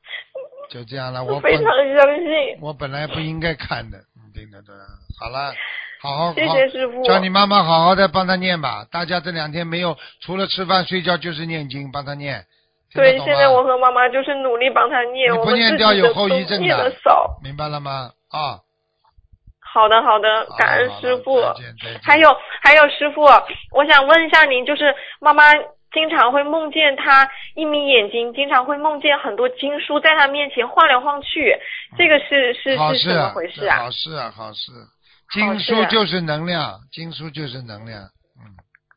[0.70, 4.72] 就这样了，我我非常相信，我本来不应该看的，你听得懂？
[5.18, 5.52] 好了，
[6.02, 8.84] 好好谢好谢师傅，叫你妈妈好好的帮他念吧。
[8.90, 12.44] 大家这两天没有，除了吃饭睡觉就是念经，帮他念。
[12.92, 17.38] 对，懂现在吗我和妈妈就是努力帮他念，你不念掉有后遗症的念的少。
[17.42, 18.10] 明白了吗？
[18.30, 18.58] 啊，
[19.60, 21.40] 好的，好的好，感恩师傅。
[22.02, 23.22] 还有还有，师傅，
[23.70, 25.44] 我想问一下您，就是妈妈
[25.92, 31.56] 经常会梦见她一眯眼睛，经常会梦见很多经书在她面前晃来晃去，
[31.96, 33.84] 这个是是是怎么回事啊？
[33.84, 34.72] 好事啊，好事。
[35.32, 38.02] 好经书就是能量，经书就是能量，
[38.38, 38.52] 嗯，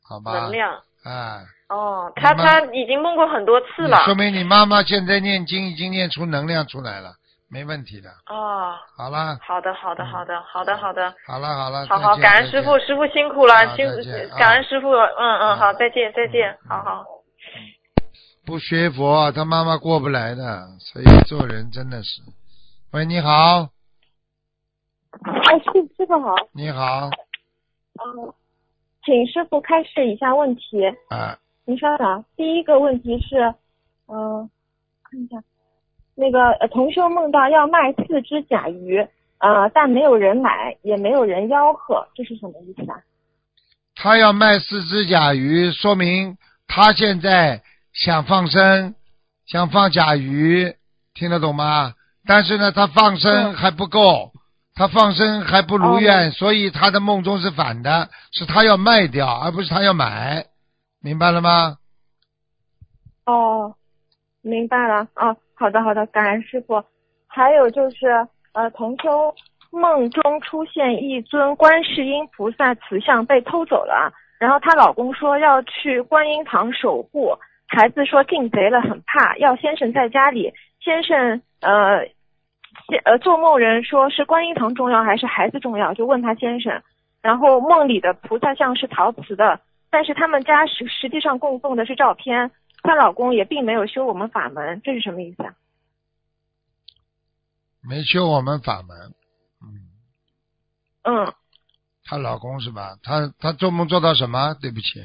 [0.07, 0.31] 好吧。
[0.33, 0.51] 能。
[0.51, 3.97] 量哎，哦，他他已经梦过很多次了。
[4.05, 7.13] 说明你妈妈现在念经已经念出能量出来了，
[7.47, 8.09] 没问题的。
[8.27, 11.85] 哦，好啦，好的好的嗯好的好的好的，好了，好了。
[11.85, 17.05] 好好，感恩师傅，师傅辛苦了，好辛再见啊感恩师傅，嗯嗯，好，嗯再见再见嗯，好好。
[18.47, 22.21] 不学佛，他妈妈过不来的，所以做人真的是。
[22.91, 23.69] 喂，你好，
[25.23, 28.33] 哎，师师傅好，你好，嗯，
[29.03, 30.85] 请师傅开示以下问题。
[31.09, 33.53] 啊，您稍等，第一个问题是，
[34.07, 34.49] 嗯、
[35.03, 35.41] 看一下，
[36.15, 38.99] 那个呃同修梦到要卖四只甲鱼，
[39.39, 42.99] 呃，但没有人买，也没有人吆喝，这是什么意思啊？
[43.95, 47.61] 他要卖四只甲鱼，说明他现在
[47.93, 48.93] 想放生，
[49.45, 50.75] 想放甲鱼，
[51.13, 51.93] 听得懂吗？
[52.27, 54.33] 但是呢，他放生嗯还不够，
[54.75, 60.45] 他放生还不如愿，所以他的梦中是反的，是他要卖掉，而不是他要买，
[61.01, 61.77] 明白了吗？
[63.25, 63.73] 哦，
[64.41, 65.07] 明白了。
[65.15, 66.83] 哦，好的好的，感恩师傅。
[67.27, 69.33] 还有就是，呃，同修
[69.71, 77.33] 梦中出现一尊观世音菩萨瓷像被偷走了，然后她老公说要去观音堂守护，
[77.67, 80.53] 孩子说进贼了很怕，要先生在家里。
[80.81, 82.14] 先生呃，先
[83.05, 86.81] 呃做梦人说是观音堂重要还是孩子重要，就问他先生。
[87.21, 89.59] 然后梦里的菩萨像是陶瓷的，
[89.89, 92.51] 但是他们家实实际上供奉的是照片。
[92.83, 95.53] 她老公也并没有修我们法门，这是什么意思啊？
[97.81, 98.95] 没修我们法门，
[99.63, 99.89] 嗯，
[101.03, 101.33] 嗯，
[102.05, 102.95] 她老公是吧？
[103.01, 104.53] 她她做梦做到什么？
[104.61, 105.01] 对不起，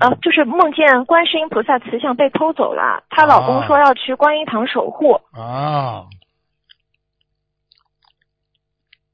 [0.00, 5.12] 啊，就是梦见观世音菩萨慈像被偷走了，她老公说要去观音堂守护。
[5.32, 6.04] 啊，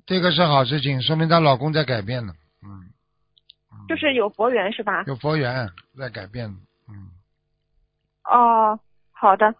[0.06, 2.90] 这个是好事情，说明她老公在改变呢，嗯，
[3.72, 5.02] 嗯就是有佛缘是吧？
[5.06, 6.48] 有佛缘在改变，
[6.88, 7.10] 嗯，
[8.24, 8.78] 哦，
[9.10, 9.52] 好的，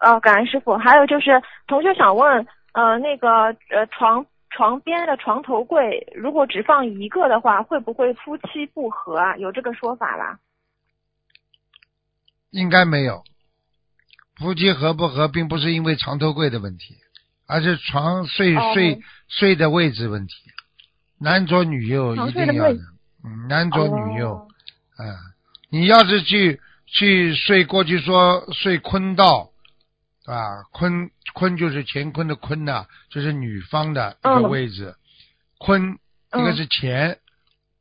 [0.00, 0.74] 呃，感恩师傅。
[0.78, 9.36] 还有就是，同学想问，呃，那个呃床床边的床头柜，如果只放一个的话，会不会夫妻不和啊？
[9.36, 10.38] 有这个说法啦？
[12.50, 13.22] 应该没有。
[14.38, 16.96] 夫妻合不合，并不是因为床头柜的问题，
[17.50, 20.34] 而是床睡、哦睡睡的位置问题。
[21.18, 22.78] 男左女右一定要的。
[23.48, 24.48] 男左女右，哦。
[24.98, 25.16] 嗯，
[25.70, 29.50] 你要是去去睡，过去说睡坤道，
[30.24, 34.94] 啊，坤坤就是乾坤的坤呐、就是女方的一个嗯位置，
[35.58, 35.98] 坤
[36.32, 37.18] 一个嗯是乾，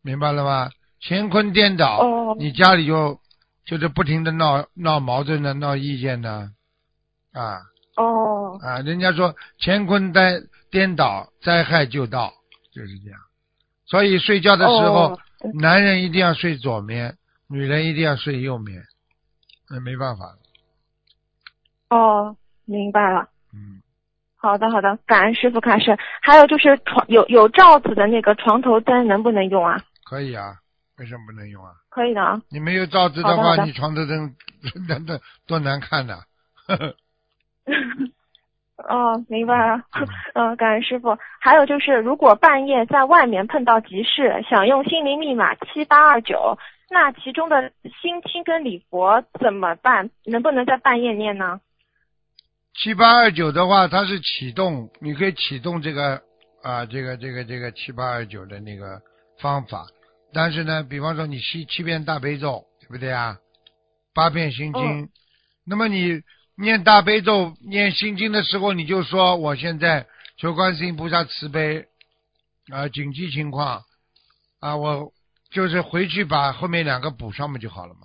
[0.02, 0.72] 明白了吗？
[1.02, 2.36] 乾坤颠倒，哦。
[2.38, 3.20] 你家里就
[3.66, 6.52] 就是不停的闹闹矛盾的、闹意见的，
[7.32, 7.60] 啊。
[7.96, 12.34] 哦啊，人家说乾坤颠颠倒，灾害就到，
[12.74, 13.20] 就是这样。
[13.86, 15.20] 所以睡觉的时候，哦
[15.54, 18.84] 男人一定要睡左面，女人一定要睡右面，
[19.70, 20.36] 那没办法，
[21.90, 22.36] 哦，
[22.66, 23.30] 明白了。
[23.54, 23.82] 嗯，
[24.36, 25.98] 好的，好的，感恩师傅开示。
[26.22, 29.82] 还有就是床有有罩子的那个床头灯能不能用啊？
[30.04, 30.56] 可以啊，
[30.98, 31.72] 为什么不能用啊？
[31.90, 32.40] 可以的啊。
[32.50, 34.36] 你没有罩子的话，的的你床头灯
[34.88, 36.20] 那那多难看呐、
[36.68, 36.96] 呵 呵
[38.88, 39.84] 哦，明白了。
[40.34, 41.18] 嗯，感恩师傅。
[41.42, 46.58] 还有就是，如果半夜在外面碰到急事，想用心灵密码七八二九，
[46.90, 47.72] 那其中的
[48.02, 50.10] 心经跟礼佛怎么办？
[50.26, 51.60] 能不能在半夜念呢？
[52.74, 56.22] 七八二九的话，它是启动，你可以启动这个
[56.64, 59.02] 啊，这个这个这个七八二九的那个
[59.42, 59.86] 方法。
[60.34, 63.38] 但是呢，比方说你吸七遍大悲咒，对不对啊？
[64.14, 65.10] 八遍心经，
[65.66, 66.22] 那么你
[66.62, 70.06] 念大悲咒、念心经的时候，你就说我现在
[70.36, 71.86] 求观世音菩萨慈悲，
[72.70, 73.84] 啊、紧急情况
[74.60, 75.14] 啊，我
[75.52, 78.02] 就是回去把后面两个补上嘛就好了嘛。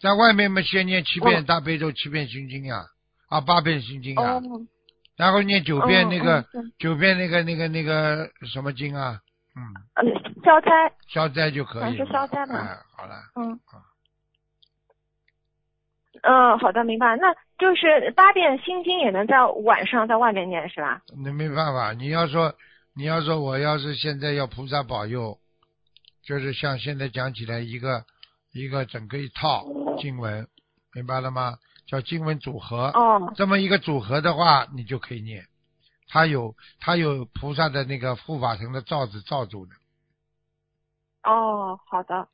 [0.00, 2.86] 在外面嘛，先念七遍哦大悲咒，七遍心经啊，
[3.28, 4.42] 啊八遍心经啊，哦，
[5.16, 6.46] 然后念九遍哦那个、
[6.78, 9.20] 九遍那个那个那个什么经啊，
[9.54, 9.60] 嗯，
[9.94, 10.02] 呃，
[10.42, 10.70] 消灾，
[11.06, 11.88] 消灾就可以了。
[11.88, 12.56] 反正是消灾嘛。
[12.56, 13.52] 哎，好了，嗯。
[13.52, 13.60] 嗯，
[16.58, 17.16] 好的，明白。
[17.16, 21.02] 那就是八遍心经也能在晚上在外面念是吧？
[21.24, 22.54] 那没办法，你要说
[22.94, 25.38] 你要说我要是现在要菩萨保佑，
[26.22, 28.04] 就是像现在讲起来一个
[28.52, 29.64] 一个整个一套
[29.98, 30.46] 经文，
[30.94, 31.56] 明白了吗？
[31.86, 32.86] 叫经文组合。
[32.94, 35.44] 哦，这么一个组合的话，你就可以念，
[36.08, 39.72] 它有它有菩萨的那个护法神的罩子罩住的。
[41.24, 42.28] 哦，好的，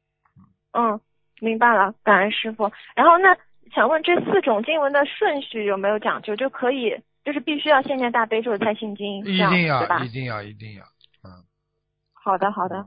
[0.72, 1.00] 嗯，
[1.40, 2.70] 明白了，感恩师傅。
[2.94, 3.36] 然后那
[3.74, 6.36] 想问这四种经文的顺序有没有讲究？
[6.36, 10.08] 就可以，就是必须要先念大悲咒再心经，一定要一？
[10.08, 10.84] 定要一定要，
[11.24, 11.44] 嗯。
[12.12, 12.86] 好的，好的。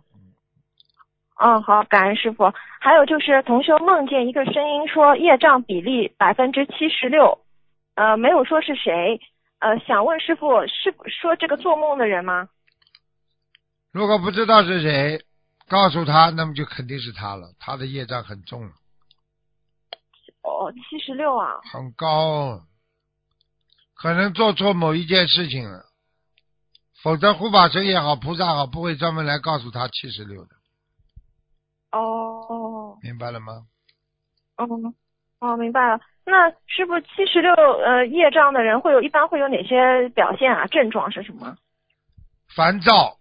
[1.44, 2.54] 嗯，好，感恩师傅。
[2.80, 7.40] 还有就是同修梦见一个声音说业障比例百分之七十六，
[7.96, 9.20] 呃，没有说是谁，
[9.60, 12.50] 呃，想问师傅是说这个做梦的人吗？
[13.92, 15.20] 如果不知道是谁，
[15.68, 17.54] 告诉他，那么就肯定是他了。
[17.60, 18.70] 他的业障很重，
[20.44, 21.60] 哦，七十六啊。
[21.72, 22.62] 很高，
[23.96, 25.86] 可能做错某一件事情了。
[27.04, 30.56] 否则护法神也好，菩萨好，不会专门来告诉他七十六的，
[31.92, 33.66] 哦，明白了吗？
[34.58, 34.68] 哦，
[35.40, 36.00] 哦，明白了。
[36.24, 40.68] 那师傅七十六呃业障的人会有一般会有哪些表现啊？
[40.68, 41.58] 症状是什么？
[42.56, 43.18] 烦躁、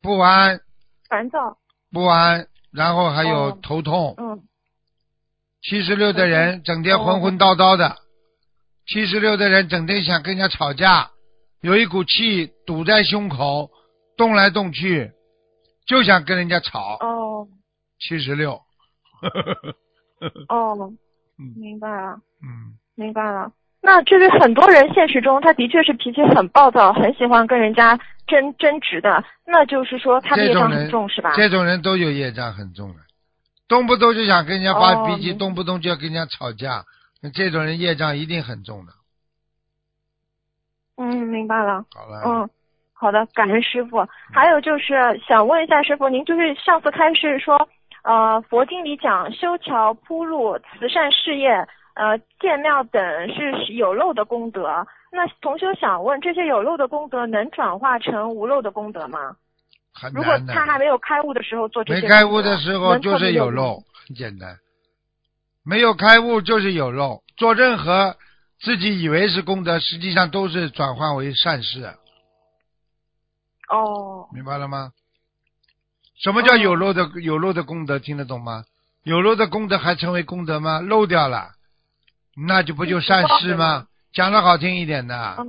[0.00, 0.60] 不安、
[1.08, 1.58] 烦躁。
[1.90, 4.14] 不安，然后还有哦头痛。
[4.18, 4.40] 嗯。
[5.62, 7.96] 七十六的人整天混混叨叨的，
[8.86, 11.10] 七十六的人整天想跟人家吵架，
[11.60, 13.70] 有一股气堵在胸口，
[14.16, 15.12] 动来动去，
[15.86, 16.96] 就想跟人家吵。
[17.00, 17.46] 哦
[18.00, 18.52] 七十六，
[20.48, 20.74] 哦，
[21.38, 22.18] 嗯明白了。
[22.42, 23.52] 嗯，明白了。
[23.82, 31.34] 那就是很多人现实中他的确是脾气很暴躁，很喜欢跟人家争争执的，那就是说他业障很重是吧？
[31.36, 33.00] 这种人都有业障很重的，
[33.70, 36.84] 动不动就想跟人家发哦脾气，明动不动就要跟人家吵架，
[37.22, 38.92] 那这种人业障一定很重的。
[40.96, 41.84] 嗯，明白了。
[41.94, 42.50] 好了，嗯，
[42.92, 44.04] 好的，感恩师傅。
[44.34, 47.68] 还有就是想问一下师傅，您就是上次开始说，
[48.02, 51.50] 呃，佛经里讲修桥铺路、慈善事业、
[51.94, 53.00] 呃建庙等
[53.32, 54.84] 是有漏的功德。
[55.12, 59.36] 那同修想问，这些有漏的功德能转化成无漏的功德吗？
[59.92, 60.38] 很如果。
[60.48, 64.58] 他还没有开悟的时候做这些没，开悟的时候就是有漏，很简单。
[65.64, 68.16] 没有开悟就是有漏，做任何
[68.60, 71.94] 自己以为是功德，实际上都是转换为善事，
[73.68, 74.92] 哦，明白了吗？
[76.22, 77.98] 什么叫有漏的、有漏的功德？
[77.98, 78.64] 听得懂吗？
[79.04, 80.80] 有漏的功德还成为功德吗？
[80.80, 81.52] 漏掉了，
[82.46, 83.86] 那就不就善事吗？
[84.12, 85.44] 讲的好听一点的，哦，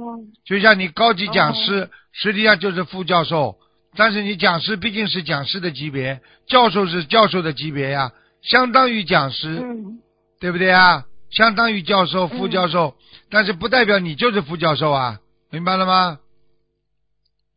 [0.46, 3.58] 就像你高级讲师，实际上就是副教授，
[3.96, 8.12] 但是你讲师毕竟是讲师的级别，教授是教授的级别呀，
[8.42, 10.00] 相当于讲师，嗯，
[10.40, 11.06] 对不对啊？
[11.30, 12.96] 相当于教授、副教授，
[13.30, 15.20] 但是不代表你就是副教授啊，
[15.50, 16.20] 明白了吗？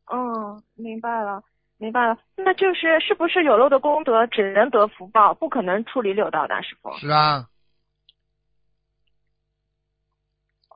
[0.07, 1.43] 哦，明白了，
[1.79, 2.17] 明白了。
[2.37, 6.93] 那就是是不是有漏的功德只能得福报，不可能处理六道的师傅？
[6.99, 7.47] 是啊，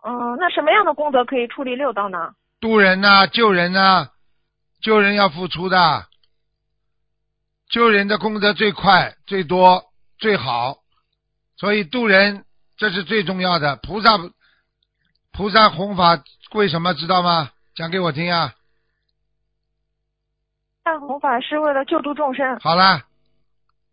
[0.02, 2.34] 嗯，那什么样的功德可以处理六道呢？
[2.60, 4.08] 渡人呐、救人呐、
[4.80, 6.06] 救人要付出的，
[7.68, 9.84] 救人的功德最快、最多、
[10.18, 10.78] 最好，
[11.56, 12.44] 所以渡人
[12.76, 13.76] 这是最重要的。
[13.76, 14.18] 菩萨
[15.32, 16.22] 菩萨弘法
[16.52, 17.50] 为什么知道吗？
[17.74, 18.54] 讲给我听啊！
[20.82, 22.58] 大弘法是为了救度众生。
[22.58, 23.06] 好啦，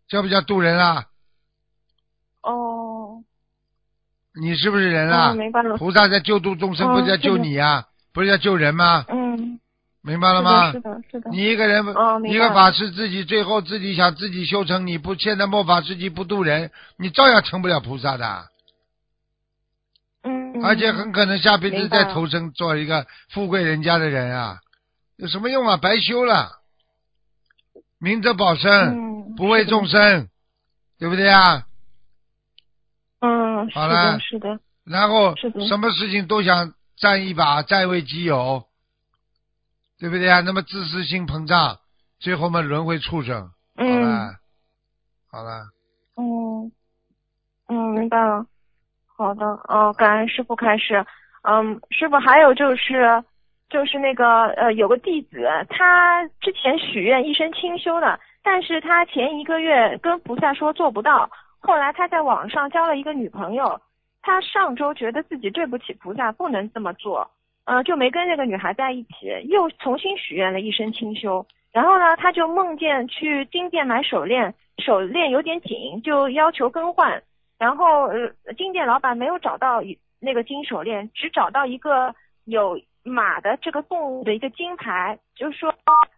[0.08, 1.06] 叫不叫渡人啊？
[2.42, 3.22] 哦，
[4.40, 5.32] 你是不是人啊？
[5.32, 5.76] 嗯，明白了。
[5.76, 9.04] 菩萨在救度众生，嗯不是在救你呀、不是在救人吗？
[9.08, 9.15] 嗯，
[10.06, 10.70] 明白了吗？
[10.70, 18.46] 是的，是的，你一个人，哦一个法师自己最后自己想自己修成，你不现在末法时期不渡人，你照样成不了菩萨的，
[20.22, 24.60] 嗯，而且很可能下辈子再投生做一个富贵人家的人啊，
[25.16, 25.76] 有什么用啊？
[25.76, 26.52] 白修了，
[27.98, 30.28] 明哲保身，嗯，不为众生，
[31.00, 31.66] 对不对啊？
[33.18, 34.12] 嗯，是好了。
[34.12, 35.34] 的，是的，然后
[35.66, 38.65] 什么事情都想占一把，占为己有，
[39.98, 40.40] 对不对啊？
[40.40, 41.78] 那么自私心膨胀，
[42.18, 43.42] 最后嘛轮回畜生。
[43.42, 44.34] 好嗯，
[45.30, 45.64] 好了，
[46.16, 46.72] 嗯
[47.68, 48.46] 嗯，明白了。
[49.16, 51.04] 好的，哦，感恩师傅开始。
[51.42, 53.22] 嗯，师傅还有就是，
[53.70, 63.80] 就是那个呃，有个弟子，他之前许愿一生清修的，但是他前一个月跟菩萨说做不到，后来他在网上交了一个女朋友，
[64.22, 67.30] 他上周觉得自己对不起菩萨，不能这么做，
[67.66, 77.22] 呃，就没跟那个女孩在一起，又重新许愿了一生清修，然后呢，他就梦见去金店买手链，手链有点紧，就要求更换，
[77.58, 79.82] 然后呃，金店老板没有找到
[80.18, 82.14] 那个金手链，只找到一个
[82.46, 82.80] 有。
[83.08, 85.72] 马的这个动物的一个金牌，就说，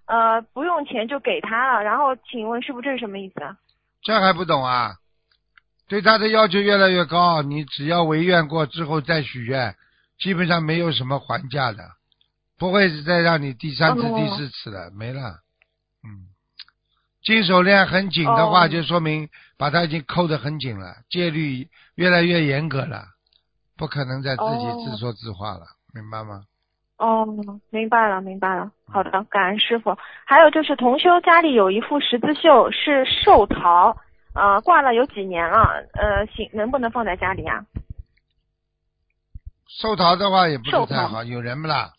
[0.07, 1.85] 呃，不用钱就给他了。
[1.85, 3.55] 然后，请问师傅，这是什么意思啊？
[4.01, 4.93] 这还不懂啊？
[5.87, 9.75] 对他的要求越来越高，你只要违愿过之后再许愿，
[10.19, 11.79] 基本上没有什么还价的，
[12.59, 15.41] 不会再让你第三次、第四次了，没了。
[16.03, 16.27] 嗯，
[17.23, 23.05] 金手链很紧的话，就说明把它已经扣得很紧了，戒律越来越严格了，
[23.77, 26.43] 不可能再自己自说自话了，明白吗？
[26.99, 27.25] 哦，
[27.71, 28.73] 明白了，明白了。
[28.87, 29.97] 好的，感恩师傅。
[30.25, 33.97] 还有就是同修家里有一副十字绣是寿桃，
[34.35, 37.65] 呃，挂了有几年了，呃，行，能不能放在家里啊？
[39.69, 41.93] 寿桃的话也不是太好，有人不啦？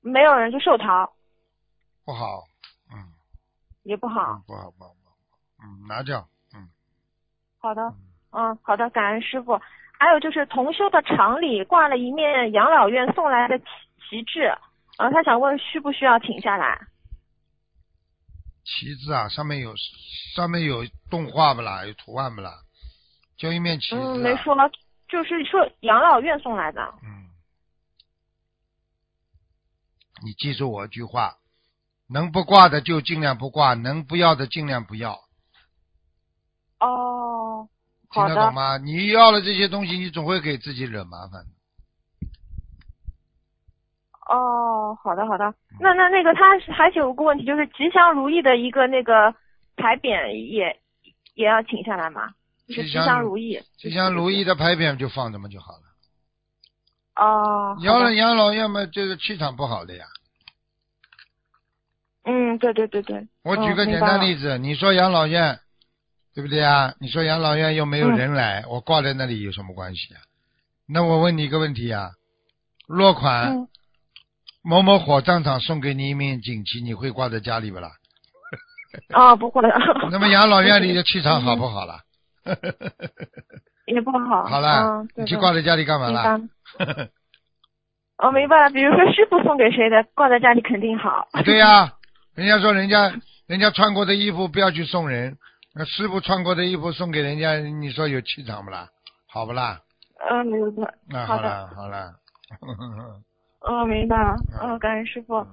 [0.00, 1.12] 没有人就寿桃。
[2.04, 2.44] 不好，
[2.92, 2.96] 嗯。
[3.82, 4.42] 也不好。
[4.46, 5.16] 不好，不好，不好。
[5.62, 6.68] 嗯，拿掉，嗯。
[7.58, 7.82] 好的，
[8.32, 9.60] 嗯，好的，感恩师傅。
[9.98, 13.64] 还有就是同修的厂里挂了一面养老院送来的旗
[14.10, 14.54] 旗帜，
[14.98, 16.86] 呃，他想问需不需要停下来？
[18.64, 19.74] 旗帜啊，上面有
[20.34, 21.84] 上面有动画不啦？
[21.84, 22.62] 有图案不啦？
[23.36, 24.00] 就一面旗子。
[24.02, 24.54] 嗯，没说，
[25.08, 26.82] 就是说养老院送来的。
[27.02, 27.28] 嗯。
[30.24, 31.34] 你记住我一句话，
[32.08, 35.20] 能不挂的就尽量不挂，能不要的尽量不要。
[36.80, 37.68] 哦。
[38.12, 38.78] 听得懂吗？
[38.78, 41.44] 你要了这些东西，你总会给自己惹麻烦。
[44.28, 45.54] 哦，好的好的。
[45.80, 49.34] 那那那个他还有个问题，就是吉祥如意的一个那个
[49.76, 50.80] 牌匾也
[51.34, 52.32] 也要请下来吗？
[52.66, 53.60] 吉祥如意。
[53.76, 55.82] 吉祥如意的牌匾就放这么就好了。
[57.16, 57.76] 哦。
[57.80, 60.04] 养老养老院嘛，就是气场不好的呀。
[62.24, 63.28] 嗯，对对对对。
[63.42, 65.58] 我举个简单例子，你说养老院。
[66.34, 66.94] 对不对啊？
[67.00, 70.20] 你说养老院又没有人来，我挂在那里有什么关系啊？
[70.86, 72.10] 那我问你一个问题啊，
[72.86, 73.66] 落款
[74.62, 77.90] 某某火葬场送给你一面锦旗，你会挂在家里不啦？
[79.14, 79.62] 啊， 不会。
[80.10, 82.02] 那么养老院里的气场好不好了？
[83.86, 84.44] 也不好。
[84.44, 86.40] 好了，你去挂在家里干嘛了？
[88.18, 88.70] 我， 明白了。
[88.70, 91.28] 比如说师傅送给谁的，挂在家里肯定好。
[91.44, 91.92] 对呀，
[92.34, 93.12] 人家说人家
[93.46, 95.36] 人家穿过的衣服不要去送人。
[95.74, 98.88] 那师傅穿过的衣服送给人家，你说有气场不啦？
[99.28, 99.80] 好不啦？
[100.30, 100.88] 嗯，没有错。
[101.10, 102.10] 那好了，好了。
[103.68, 104.34] 嗯， 明白了。
[104.62, 105.46] 嗯，感恩师傅。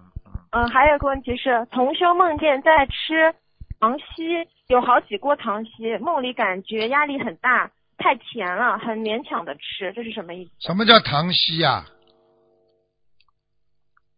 [0.51, 3.33] 嗯，还有个问题是，同修梦见在吃
[3.79, 10.51] 糖稀，有好几锅糖稀，梦里感觉压力很大，太甜了，很勉强的吃，这是什么意思？
[10.59, 11.85] 什么叫糖稀呀？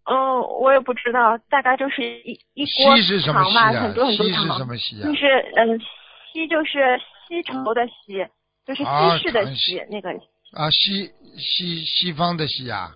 [0.06, 2.96] 嗯，我也不知道，大概就是一一锅
[3.34, 4.46] 糖吧，很多很多糖。
[4.46, 5.06] 是什么稀啊？
[5.06, 5.26] 就是
[5.56, 5.80] 嗯，
[6.32, 8.24] 稀就是稀稠的稀，
[8.66, 10.10] 就是稀释的稀那个。
[10.54, 12.96] 啊，西西西方的西啊？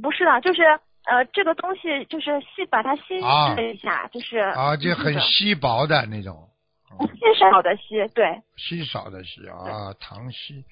[0.00, 0.62] 不是啊，就是
[1.08, 6.48] 呃，这个东西就是稀，把它稀释了一下，就是啊，就很稀薄的那种。
[7.14, 8.42] 稀少的稀，对。
[8.56, 10.64] 稀少的稀啊，糖稀。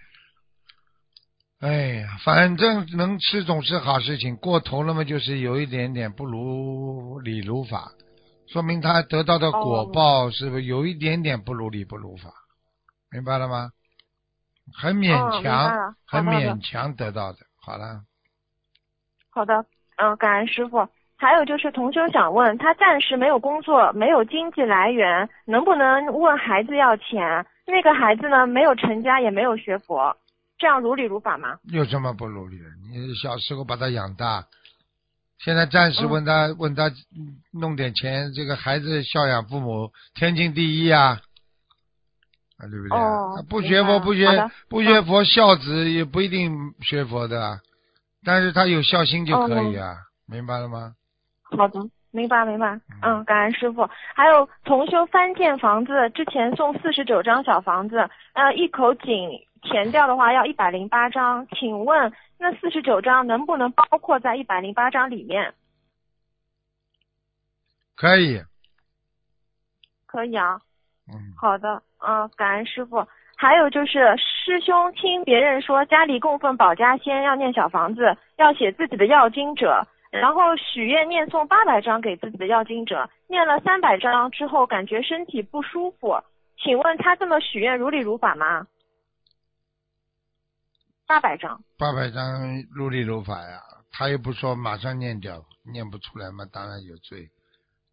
[1.61, 1.71] 哎
[2.01, 7.93] 呀，反正能吃总是好事情，过头了嘛，就是有一点点不如理如法，
[8.49, 12.31] 说明他得到的果报是不是有一点点不如理不如法？
[13.11, 13.71] 明白了吗？
[14.75, 17.39] 很勉强，很勉强得到的。
[17.61, 18.03] 好了。
[19.31, 19.65] 好的，
[19.97, 20.89] 嗯，感恩师傅。
[21.19, 27.47] 还有就是同修想问，他暂时没有工作，没有经济来源，能不能问孩子要钱？
[27.67, 30.15] 那个孩子呢，没有成家，也没有学佛。
[30.59, 31.59] 这样如理如法吗？
[31.65, 32.65] 有什么不如理的？
[32.93, 34.45] 你小时候把他养大，
[35.39, 36.91] 现在暂时问他问他
[37.51, 41.19] 弄点钱，这个孩子孝养父母天经地义啊，
[42.59, 42.99] 啊对不对？
[42.99, 47.59] 哦，不学佛不学不学佛孝子也不一定学佛的，
[48.27, 49.95] 但是他有孝心就可以啊，
[50.27, 50.93] 明白了吗？
[51.45, 51.79] 好的，
[52.11, 52.81] 明白明白。
[53.03, 53.89] 嗯，感恩师傅。
[54.17, 59.47] 还有重修翻建房子之前送四十九张小房子，呃，一口井。
[59.63, 65.55] 填掉的话要一百零八张，请问那四十九张能不能包括在一百零八张里面？
[67.97, 68.41] 可以。
[70.07, 70.61] 可以啊。
[71.09, 71.33] 嗯。
[71.37, 73.07] 好的，嗯，感恩师傅。
[73.37, 86.19] 还有就是师兄听别人说家里供奉保家仙要念小房子，要写自己的要经者，然后许愿念诵八百张给自己的要经者，念了三百张之后感觉身体不舒服，
[86.57, 88.67] 请问他这么许愿如理如法吗？
[91.07, 93.61] 八百张，八百张如理如法呀，
[93.93, 97.29] 他又不说马上念掉，念不出来嘛，当然有罪。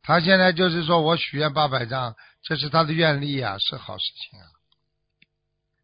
[0.01, 4.45] 他现在就是说我许愿八百张，这是他的愿力啊，是好事情啊，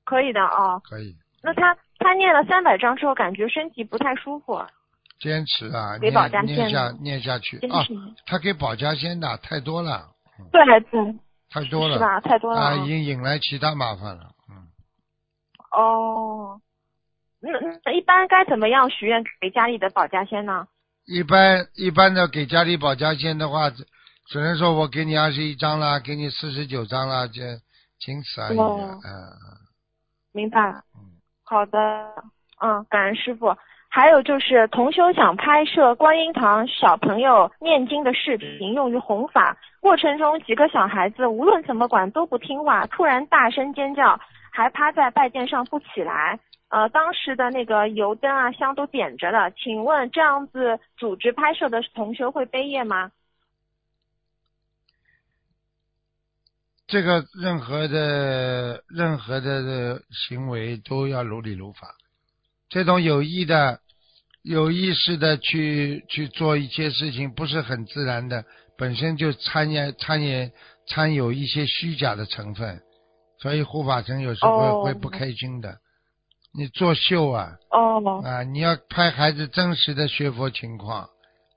[0.10, 0.82] 可以的哦。
[0.84, 1.16] 可以。
[1.44, 4.60] 那他他念了三百张之后感觉身体不太舒服，
[5.20, 7.58] 坚持啊，给保家仙念念下念下去。
[7.58, 7.94] 啊坚持。
[8.26, 10.10] 他给保家仙的太多了，
[10.52, 11.16] 对对，
[11.52, 11.94] 太多了。
[11.94, 12.20] 是吧？
[12.22, 12.60] 太多了。
[12.60, 14.68] 啊，啊已经引来其他麻烦了，嗯。
[15.72, 16.60] 哦，
[17.40, 17.52] 那
[17.86, 20.68] 那一般该怎么样许愿给家里的保家仙呢？
[21.06, 23.86] 一般一般的给家里保家仙的话，只
[24.28, 27.42] 只能说我给你二十一张啦，给你四十九张啦，这
[28.00, 28.58] 仅此而已。
[28.58, 29.00] 哦。
[29.04, 29.10] 嗯，
[30.40, 31.20] 明白了嗯。
[31.44, 32.14] 好的，
[32.62, 33.54] 嗯，感恩师傅。
[33.92, 39.58] 还有就是同修想拍摄观音堂小朋友念经的视频，用于弘法。
[39.82, 44.20] 过程中几个小孩子无论怎么管都不听话，突然大声尖叫，
[44.52, 46.40] 还趴在拜垫上不起来。
[46.70, 53.10] 呃，当时的那个油灯啊香都点着了，请问这样子组织拍摄的同修会背业吗？
[56.90, 61.96] 这个任何的任何的的行为都要如理如法。
[62.68, 63.80] 这种有意的、
[64.42, 68.44] 有意识的去去做一些事情，不是很自然的，
[68.76, 70.52] 本身就参演参演
[70.88, 72.82] 掺有一些虚假的成分，
[73.40, 75.78] 所以护法神有时候会、不开心的。
[76.52, 78.42] 你作秀啊哦啊！
[78.42, 81.08] 你要拍孩子真实的学佛情况，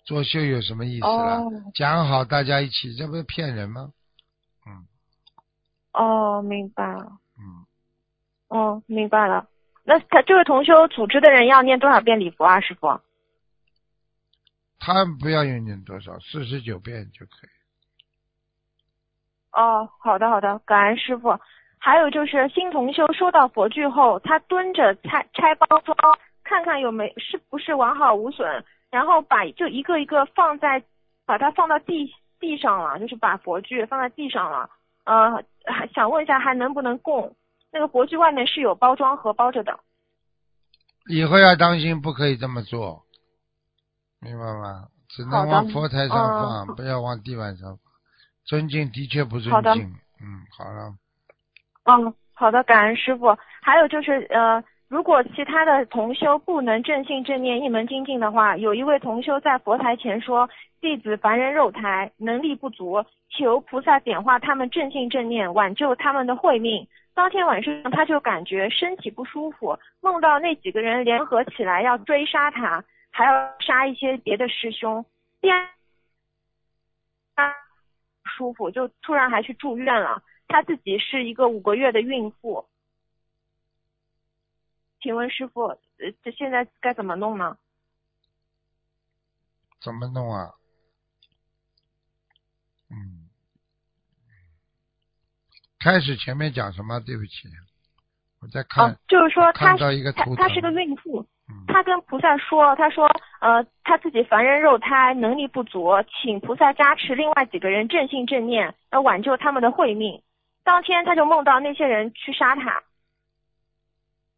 [0.05, 1.41] 作秀有什么意思了？
[1.41, 3.89] 哦讲好大家一起，这不是骗人吗？
[5.93, 7.19] 嗯哦，明白了。
[7.39, 7.67] 嗯，
[8.49, 9.47] 哦，明白了。
[9.85, 13.01] 那他这位同修组织的人要念多少遍礼佛啊，师傅？
[14.79, 17.51] 他不要用念多少，四十九遍就可以。
[19.53, 21.39] 哦，好的好的，感恩师傅。
[21.79, 25.97] 还有就是新同修收到佛具后，他蹲着拆拆包装，
[26.45, 30.83] 看看有没是不是完好无损，然后把就一个一个放在，
[31.27, 34.71] 把它放到地地上了，就是把佛具放在地上了。
[35.05, 37.37] 呃，还想问一下还能不能供？
[37.71, 39.79] 那个佛具外面是有包装盒包着的。
[41.09, 43.05] 以后要当心，不可以这么做，
[44.21, 44.89] 明白吗？
[45.09, 47.79] 只能往佛台上嗯放，不要往地板上放。
[48.45, 49.85] 尊敬的确不尊好的敬。
[50.21, 50.95] 嗯，好了，
[51.85, 53.37] 嗯，好的，感恩师傅。
[53.63, 60.47] 还有就是呃，如果其他的同修不能正信正念一门精进的话，有一位同修在佛台前说，
[60.83, 66.87] 弟子凡人肉胎，能力不足，求菩萨点化他们正信正念，挽救他们的慧命。
[67.15, 75.03] 当天晚上他就感觉身体不舒服，梦到那几个人联合起来要追杀他，还要杀一些别的师兄。
[75.41, 75.67] 第二，
[77.35, 80.23] 他不舒服，就突然还去住院了。
[80.49, 82.67] 他自己是一个五个月的孕妇，
[85.03, 85.79] 请问师傅，呃，
[86.23, 87.57] 这现在该怎么弄呢？
[89.81, 90.53] 怎么弄啊？
[92.89, 93.29] 嗯，
[95.81, 97.01] 开始前面讲什么？
[97.01, 97.49] 对不起，
[98.41, 98.85] 我在看。
[98.85, 103.09] 啊，就是说她看到一个图腾她她是个孕妇，嗯，她跟菩萨说，他说
[103.41, 105.91] 呃，他自己凡人肉胎，能力不足，
[106.23, 110.23] 请菩萨加持另外几个人正信正念，要挽救他们的慧命。
[110.63, 112.85] 当天他就梦到那些人去杀她，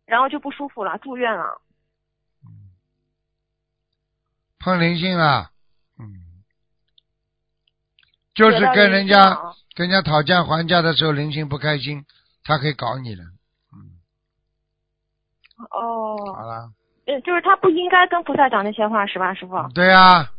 [0.06, 1.60] 然后就不舒服了，住院了。
[4.58, 5.50] 碰灵性了，
[5.98, 6.42] 嗯，
[8.34, 9.38] 就是跟人家
[9.74, 12.06] 跟人家讨价还价的时候，灵性不开心，
[12.44, 13.24] 他可以搞你了。
[13.74, 14.00] 嗯，
[15.70, 16.72] 哦，好了，
[17.06, 19.68] 呃，就是他不应该跟菩萨讲那些话，是吧，师傅？
[19.74, 20.32] 对啊，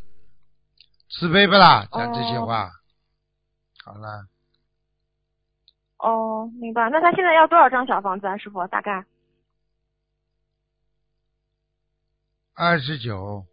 [1.10, 1.88] 慈悲不啦？
[1.92, 2.72] 讲这些哦话，
[3.84, 4.26] 好了，
[6.00, 6.90] 哦，明白。
[6.90, 8.66] 那他现在要多少张小房子啊，师傅？
[8.70, 9.06] 大概？
[12.58, 13.44] 二十九，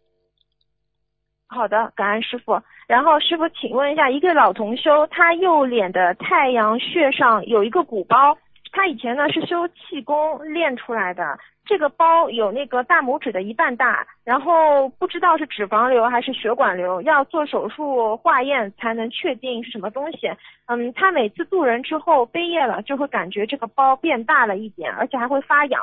[1.49, 2.61] 好的，感恩师傅。
[2.87, 8.37] 然后师傅，请问一下，一个老同修，他右脸的太阳穴上有一个鼓包，
[8.71, 20.31] 他以前呢是修气功练出来的，这个包有那个大拇指的一半大，然后不知道是脂肪瘤还是血管瘤，要做手术化验才能确定是什么东西。
[20.67, 25.81] 嗯，他每次渡人之后背业了，就会感觉这个包变大了一点，而且还会发痒。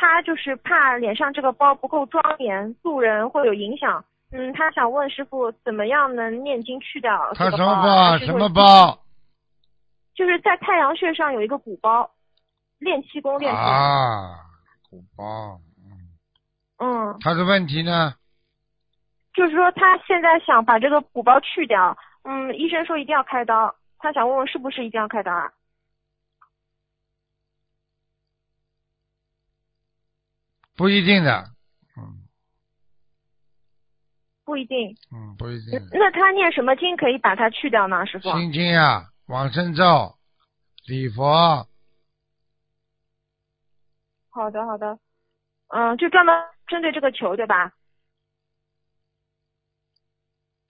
[0.00, 4.04] 他就是怕脸上这个包不够庄严，路人会有影响。
[4.30, 8.48] 嗯，他想问师傅，怎么样能念经去掉这个他什么包什么？
[8.48, 8.98] 包？
[10.14, 12.08] 就是在太阳穴上有一个鼓包。
[12.78, 13.60] 练气功练成。
[13.60, 14.36] 啊，
[14.88, 16.14] 鼓包，嗯，
[16.78, 18.14] 嗯，他的问题呢？
[19.34, 25.50] 就是说他现在想把这个鼓包去掉，嗯，医生说一定要开刀，他想问问是不是一定要开刀啊？
[30.78, 31.44] 不一定的，
[31.96, 32.22] 嗯
[34.44, 34.96] 不一定。
[35.12, 35.78] 嗯，不一定。
[35.92, 38.30] 那他念什么经可以把它去掉呢，师傅？
[38.38, 40.16] 心经啊，往生咒，
[40.86, 41.66] 礼佛，
[44.30, 44.98] 好的，好的。
[45.66, 46.34] 嗯，就专门
[46.68, 47.72] 针对这个球，对吧？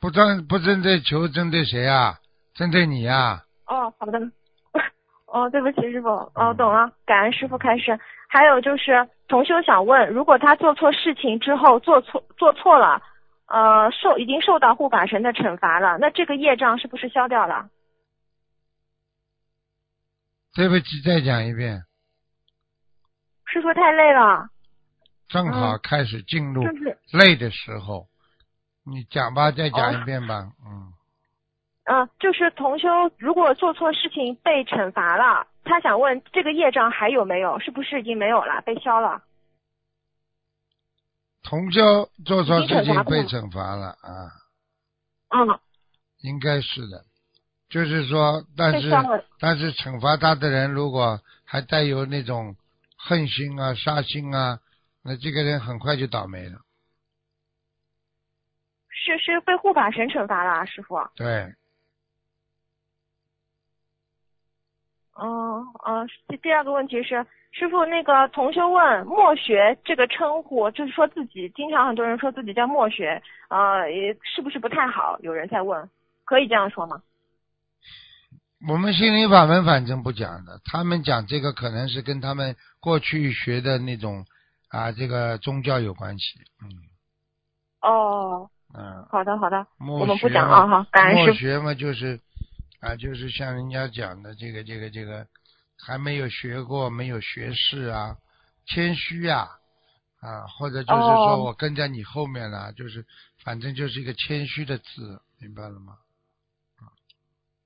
[0.00, 2.18] 不针不针对球，针对谁啊？
[2.54, 3.44] 针对你啊？
[3.66, 4.18] 哦，好的。
[5.26, 6.09] 哦，对不起，师傅。
[6.34, 7.96] 哦，懂了，感恩师傅开始。
[8.28, 13.03] 还有就是，同修想问，如果他做错事情之后做错做错了，
[13.47, 17.68] 呃，受已经受到护法神的惩罚了，那这个业障是不是消掉了？
[20.55, 21.83] 对不起，再讲一遍。
[23.47, 24.49] 师傅太累了，
[25.29, 26.62] 正好嗯开始进入
[27.12, 28.07] 累的时候，
[28.85, 30.53] 你讲吧，再讲一遍吧。
[30.66, 30.93] 嗯，
[31.85, 37.59] 嗯、就是同修如果做错事情被惩罚了，他想问这个业障还有没有？
[37.59, 39.22] 是不是已经没有了，被消了？
[41.42, 44.32] 同修做错事情被惩罚了啊，
[45.28, 45.61] 嗯，
[46.20, 47.04] 应该是的。
[47.68, 48.90] 就是说，但是。
[49.38, 52.56] 但是惩罚他的人如果还带有那种
[52.96, 54.59] 恨心啊、杀心啊，
[55.02, 56.59] 那这个人很快就倒霉了。
[58.90, 60.96] 是是被护法神惩罚了啊，师傅。
[61.14, 61.54] 对，
[65.21, 75.19] 嗯嗯，第第二个问题是，师傅那个同学问墨学这个称呼，就是说自己经常很多人说自己叫墨学，呃，也是不是不太好？
[75.21, 75.89] 有人在问，
[76.25, 77.03] 可以这样说吗？
[78.69, 84.25] 我们心灵法门反正不讲的，他们讲这个可能是跟他们过去学的那种
[84.69, 86.41] 啊，这个宗教有关系。
[86.62, 86.66] 嗯
[87.81, 91.27] 哦，嗯，好的好的，我们不讲啊哈，感恩师傅。
[91.27, 92.19] 墨学嘛，就是
[92.81, 95.26] 啊，就是像人家讲的这个这个这个，
[95.87, 98.16] 还没有学过，没有学识啊，
[98.66, 99.49] 谦虚呀、
[100.20, 103.05] 啊，或者就是说哦我跟在你后面了，就是
[103.45, 105.95] 反正就是一个谦虚的字，明白了吗？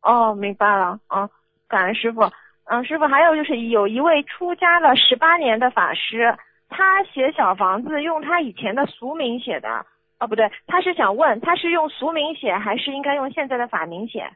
[0.03, 1.29] 哦，明白了，嗯，
[1.69, 2.23] 感恩师傅。
[2.65, 6.39] 嗯，师傅，还有就是有一位出家了十八年的法师，
[6.69, 9.85] 他写小房子用他以前的俗名写的，
[10.21, 14.33] 哦，不对，他是想问，他是用俗名写还是应该用现在的法名写？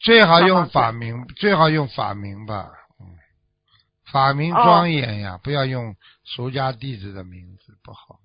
[0.00, 3.06] 最好用法名，最好用法名吧，嗯，
[4.10, 5.94] 法名哦庄严呀，不要用
[6.24, 8.16] 俗家弟子的名字，不好。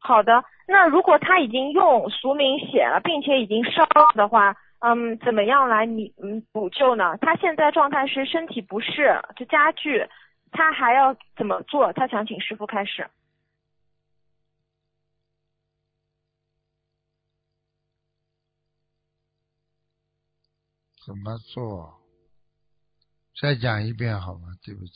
[0.00, 7.16] 好的，那如果他已经用俗名写了，并且已经烧了的话，嗯，怎么样来你嗯补救呢？
[7.18, 10.06] 他现在状态是身体不适，就加剧，
[10.50, 11.92] 他还要怎么做？
[11.92, 13.08] 他想请师傅开始。
[21.06, 22.00] 怎么做？
[23.40, 24.48] 再讲一遍好吗？
[24.64, 24.92] 对不起。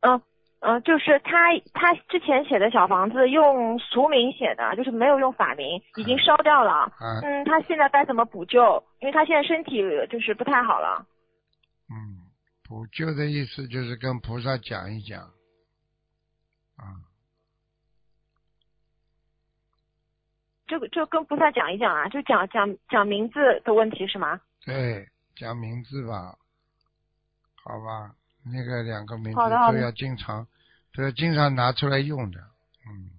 [0.00, 0.20] 嗯
[0.60, 6.70] 嗯，就是他他之前写的小房子用俗名写的，就是没有用法名，已经烧掉了。
[6.70, 8.82] 啊，嗯，他现在该怎么补救？
[9.00, 11.06] 因为他现在身体就是不太好了。
[11.90, 12.30] 嗯，
[12.62, 15.20] 补救的意思就是跟菩萨讲一讲，
[16.76, 16.94] 啊，
[20.68, 24.40] 就就跟菩萨讲一讲啊，就讲讲讲名字的问题是吗？
[24.64, 26.36] 对，讲名字吧，
[27.62, 28.14] 好吧，
[28.44, 30.46] 那个两个名字都要经常，
[30.92, 32.40] 都要经常拿出来用的，
[32.86, 33.10] 嗯，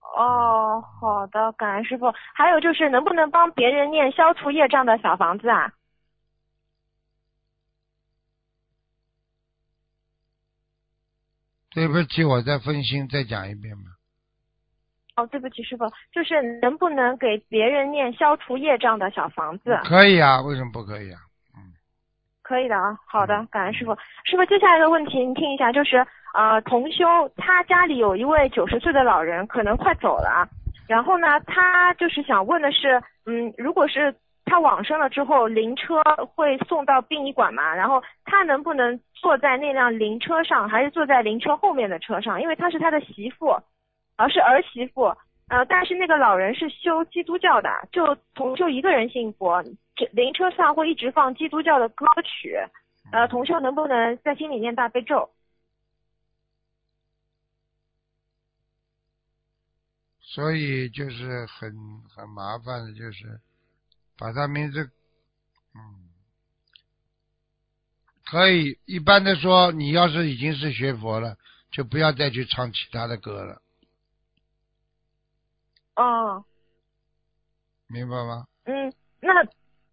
[0.00, 2.12] 哦，好的，感恩师傅。
[2.34, 5.72] 还有就是，能不能帮别人念消除业障的小房子啊？
[11.70, 13.90] 对不起，我再分心，再讲一遍吧。
[15.22, 19.78] 哦，对不起，师傅，就是能不能给别人念消除业障的小房子？
[19.84, 21.20] 可以啊，为什么不可以啊？
[21.56, 21.62] 嗯
[22.42, 23.96] 可以的啊，好的，感恩师傅。
[24.24, 26.04] 师傅，接下来的问题您听一下，就是
[26.34, 27.04] 呃，同修
[27.36, 30.46] 他家里有一位九十岁的老人，可能快走了，
[30.88, 34.14] 然后呢，他就是想问的是，嗯，如果是
[34.44, 36.02] 他往生了之后，灵车
[36.34, 37.74] 会送到殡仪馆嘛？
[37.74, 42.42] 然后他能不能坐在那辆灵车上，还是坐在灵车后面的车上？
[42.42, 43.56] 因为他是他的媳妇，
[44.16, 45.14] 而、是儿媳妇。
[45.48, 49.62] 呃，但是那个老人是修基督教的，就同修一个人信佛，
[50.12, 52.56] 灵车上会一直放基督教的歌曲。
[53.10, 55.30] 呃，同修能不能在心里念大悲咒？
[60.20, 61.74] 所以就是很
[62.08, 63.40] 很麻烦的，就是
[64.16, 64.90] 把他名字，
[65.74, 66.08] 嗯，
[68.24, 71.36] 可以，一般的说，你要是已经是学佛了，
[71.70, 73.61] 就不要再去唱其他的歌了，
[76.02, 76.44] 哦，
[77.86, 78.44] 明白吗？
[78.64, 79.44] 嗯，那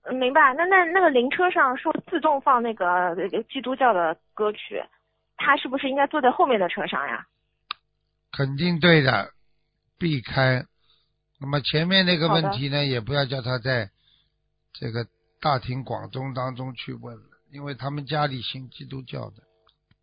[0.04, 0.54] 嗯明白。
[0.56, 4.84] 那那那个灵车上说自动放那个呃基督教的歌曲，
[5.38, 7.28] 他是不是应该坐在后面的车上呀？
[8.32, 9.32] 肯定对的，
[10.00, 10.66] 避开。
[11.40, 13.90] 那么前面那个问题呢，也不要叫他在
[14.74, 15.06] 这个
[15.40, 19.44] 大庭广众当中去问了，因为他们家里信基督教的，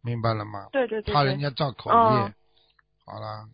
[0.02, 0.68] 明白了吗？
[0.72, 1.40] 对对对对怕人。
[1.40, 1.96] 家造口业。
[1.96, 2.32] 哦
[3.09, 3.48] 好了，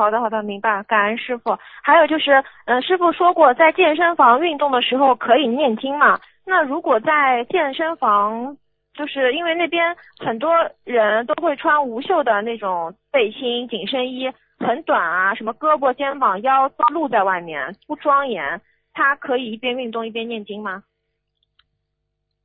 [0.00, 1.58] 好的，好的，明白，感恩师傅。
[1.82, 6.18] 还有就是，嗯、师傅说过，在健身房运动的时候可以念经嘛？
[6.46, 8.56] 那如果在健身房，
[8.94, 18.58] 就是因为那边很多人都会穿无袖的那种背心、紧身衣，很短啊，什么胳膊、肩膀、腰都露在外面，不庄严。
[18.94, 20.82] 他可以一边运动一边念经吗？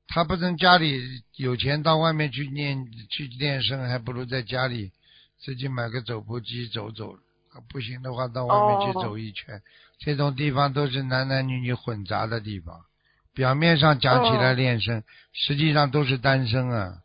[0.10, 1.00] 他不能家里
[1.38, 4.92] 有钱到外面去念去健身，还不如在家里
[5.40, 7.16] 自己买个走步机走走。
[7.70, 9.62] 不行的话，到外面去哦走一圈。
[10.00, 12.82] 这种地方都是男男女女混杂的地方，
[13.34, 15.04] 表面上讲起来哦练身，
[15.34, 16.98] 实际上都是单身啊。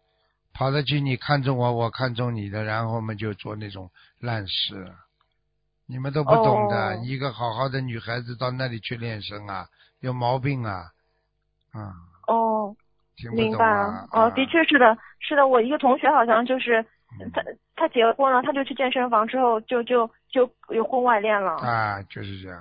[0.53, 4.93] 跑得去你看中我，我看中你的，然后我们就做那种烂事。
[5.87, 9.67] 你们都不懂的，哦一个好好的女孩子到那里去练身啊，
[10.01, 10.93] 有毛病啊，
[11.73, 11.95] 啊、
[12.27, 12.77] 哦，
[13.17, 14.09] 听不明白懂啊了。。
[14.13, 16.87] 哦，啊的确是的，是的，我一个同学好像就是嗯
[17.33, 17.43] 他
[17.77, 21.53] 他结婚了，他就去健身房之后就就就有婚外恋了。
[21.57, 22.59] 啊，就是这样。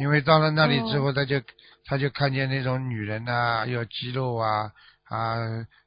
[0.00, 1.40] 因为到了那里之哦后，他就
[1.84, 4.72] 他就看见那种女人呐、有肌肉啊
[5.08, 5.36] 啊，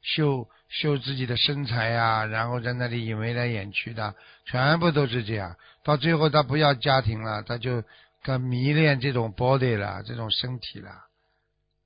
[0.01, 4.15] 秀秀自己的身材呀、然后在那里眉来眼去的，
[4.45, 5.55] 全部都是这样。
[5.83, 7.83] 到最后，他不要家庭了，他就
[8.23, 10.89] 更迷恋这种 body 了，这种身体了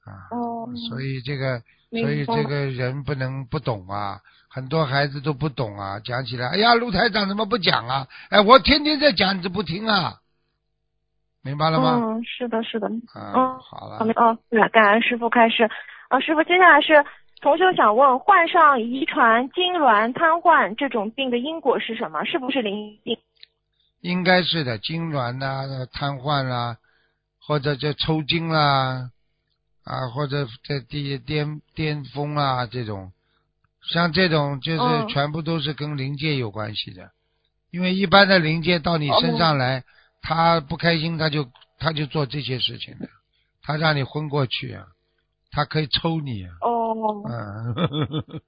[0.05, 0.29] 啊。
[0.31, 4.19] 哦所以这个，所以这个人不能不懂啊。
[4.53, 8.07] 很多孩子都不懂啊，讲起来，哎呀，卢台长怎么不讲啊？
[8.29, 10.19] 哎，我天天在讲，你都不听啊，
[11.41, 12.01] 明白了吗？
[12.03, 12.87] 嗯，是的，是的。
[13.13, 15.63] 啊，嗯好了哦，感感恩师傅开始。
[16.09, 17.05] 啊，师傅，接下来是
[17.39, 22.25] 同学想问，患上遗传痉挛、瘫痪这种病的因果是什么？
[22.25, 23.17] 是不是灵病？
[24.01, 26.75] 应该是的，痉挛啦、瘫痪啦，
[27.39, 29.09] 或者这抽筋啦，
[29.85, 33.13] 啊，或者这地巅巅峰啊这种，
[33.83, 35.07] 像这种就是嗯。
[35.07, 37.11] 全部都是跟灵界有关系的，
[37.71, 39.83] 因为一般的灵界到你身上来，
[40.21, 41.47] 他不开心他就
[41.79, 43.07] 他就做这些事情的，
[43.63, 44.85] 他让你昏过去啊，
[45.51, 48.41] 他可以抽你啊，哦， 嗯，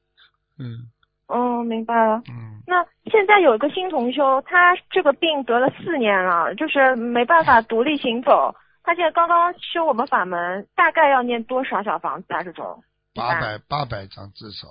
[0.60, 0.90] 嗯。
[1.28, 2.22] 哦，明白了。
[2.30, 8.54] 嗯，那现在有一个新同修，他这个病得了四年了，就是没办法独立行走。
[8.84, 12.44] 他现在刚刚修我们法门，大概要念多少小房子啊？
[12.44, 12.84] 这种？
[13.16, 14.68] 八百八百张至少，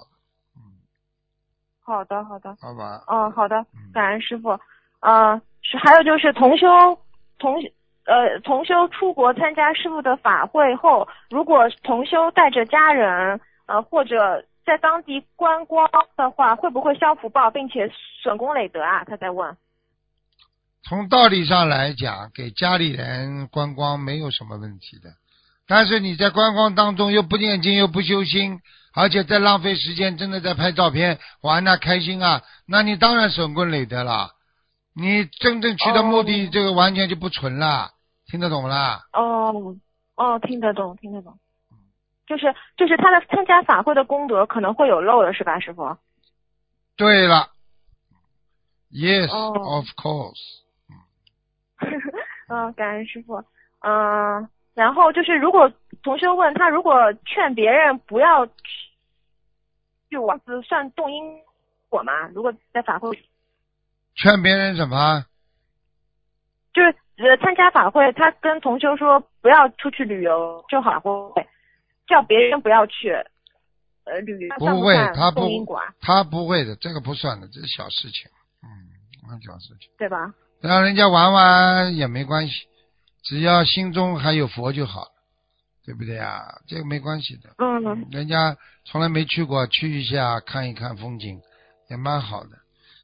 [1.85, 2.57] 好的，好的。
[2.61, 4.59] 好吧，嗯，好的嗯，感恩师傅。
[5.01, 6.67] 呃，是还有就是同修
[7.39, 7.57] 同
[8.07, 17.91] 呃同修出国参加师傅的法会后，如果同修带着家人呃或者在当地观光的话，会不会消福报，并且
[18.23, 19.05] 损功累德啊？
[19.05, 19.57] 他在问。
[20.85, 25.11] 从道理上来讲，给家里人观光没有什么问题的。
[25.73, 28.61] 但是你在观光当中又不念经又不修心，
[28.93, 34.33] 而且在浪费时间，真的在拍照片玩呐、开心啊，那你当然损功累德了。
[34.95, 37.93] 你真正去的目的，哦这个完全就不纯了，
[38.27, 39.01] 听得懂啦？
[39.15, 39.75] 哦
[40.17, 41.39] 哦，听得懂，听得懂。
[42.27, 45.97] 就是就是他的参加法会的功德可能会有漏的是吧，师傅？
[46.99, 47.49] 对了
[48.91, 50.61] ，Yes, 哦 of course。
[52.49, 53.43] 嗯， 感恩师傅。
[53.81, 55.71] 嗯，然后就是如果
[56.03, 58.53] 同学问他，如果劝别人不要去
[60.11, 61.23] 去王子算动因
[61.89, 62.13] 果吗？
[62.35, 63.11] 如果在法会，
[64.15, 65.25] 劝别人什么？
[66.73, 71.47] 就是呃参加法会，他跟同修说不要出去旅游就好，会
[72.07, 73.11] 叫别人不要去
[74.05, 75.47] 呃旅不会，他不
[76.01, 78.31] 他不会的，这个不算的，这是小事情。
[78.63, 79.91] 嗯，很小事情。
[79.99, 80.33] 对吧？
[80.63, 82.67] 让人家玩玩也没关系，
[83.23, 85.13] 只要心中还有佛就好了，
[85.85, 86.43] 对不对啊？
[86.67, 87.51] 这个没关系的。
[87.59, 91.41] 嗯，人家从来没去过，去一下看一看风景，
[91.89, 92.51] 也蛮好的。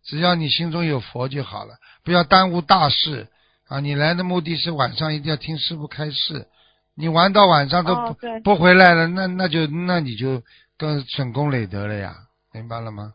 [0.04, 3.28] 只要你心中有佛就好了，不要耽误大事
[3.68, 3.80] 啊！
[3.80, 6.46] 你来的目的是晚上一定要听师傅开示，
[6.94, 10.42] 你玩到晚上都不、哦不回来了，那那就那你就
[10.78, 12.14] 更损功累德了呀，
[12.52, 13.12] 明白了吗？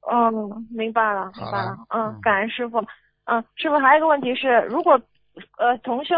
[0.00, 0.30] 哦，
[0.70, 2.78] 明白了，好明白了嗯，感恩师傅。
[3.24, 5.00] 嗯，师傅还有一个问题是，如果
[5.58, 6.14] 呃同修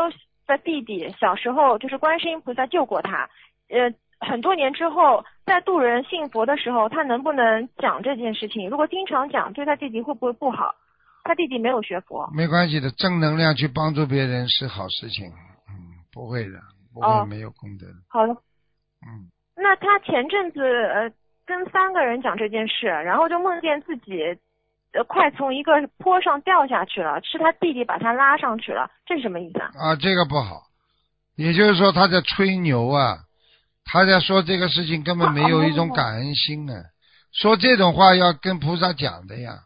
[0.46, 3.28] 的弟弟小时候就是观世音菩萨救过他，
[3.68, 8.70] 呃很多年之后，在渡人信佛的时候，他能不能讲这件事情？
[8.70, 10.74] 如果经常讲，对他弟弟会不会不好？
[11.24, 12.30] 他弟弟没有学佛。
[12.34, 15.26] 没关系的，正能量去帮助别人是好事情。
[15.68, 16.58] 嗯，不会的，
[16.92, 17.94] 不会哦没有功德的。
[18.08, 18.32] 好的，
[19.04, 21.10] 嗯，那他前阵子呃
[21.44, 24.12] 跟三个人讲这件事，然后就梦见自己
[24.95, 29.70] 呃快从一个坡上掉下去了，是他弟弟把他拉上去了，这是什么意思啊？
[29.78, 30.62] 啊，这个不好。
[31.36, 33.18] 也就是说，他在吹牛啊，
[33.84, 36.84] 他在说这个事情根本没有一种感恩心啊。
[37.32, 39.64] 说这种话要跟菩萨讲的呀，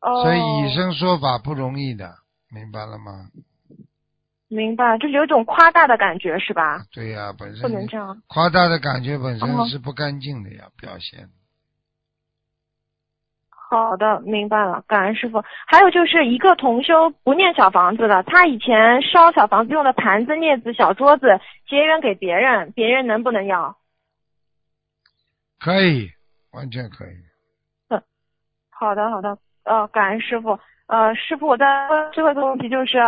[0.00, 2.14] 哦，所以以身说法不容易的，
[2.50, 3.26] 明白了吗？
[4.46, 6.84] 明白，就是有一种夸大的感觉是吧？
[6.92, 8.22] 对呀、本身不能身这样。
[8.28, 11.28] 夸大的感觉本哦身是不干净的呀，表现。
[13.74, 15.42] 好的，明白了，感恩师傅。
[15.66, 23.76] 还有就是一个同修不念小房子的，他以前烧小房子用的盘子、镊子、小桌子结缘给别人，别人能不能要？
[25.58, 26.08] 可以，
[26.52, 27.16] 完全可以。
[28.70, 30.58] 好的，好的，呃，感恩师傅。
[30.86, 32.98] 呃，师傅，我再问最后一个问题就是，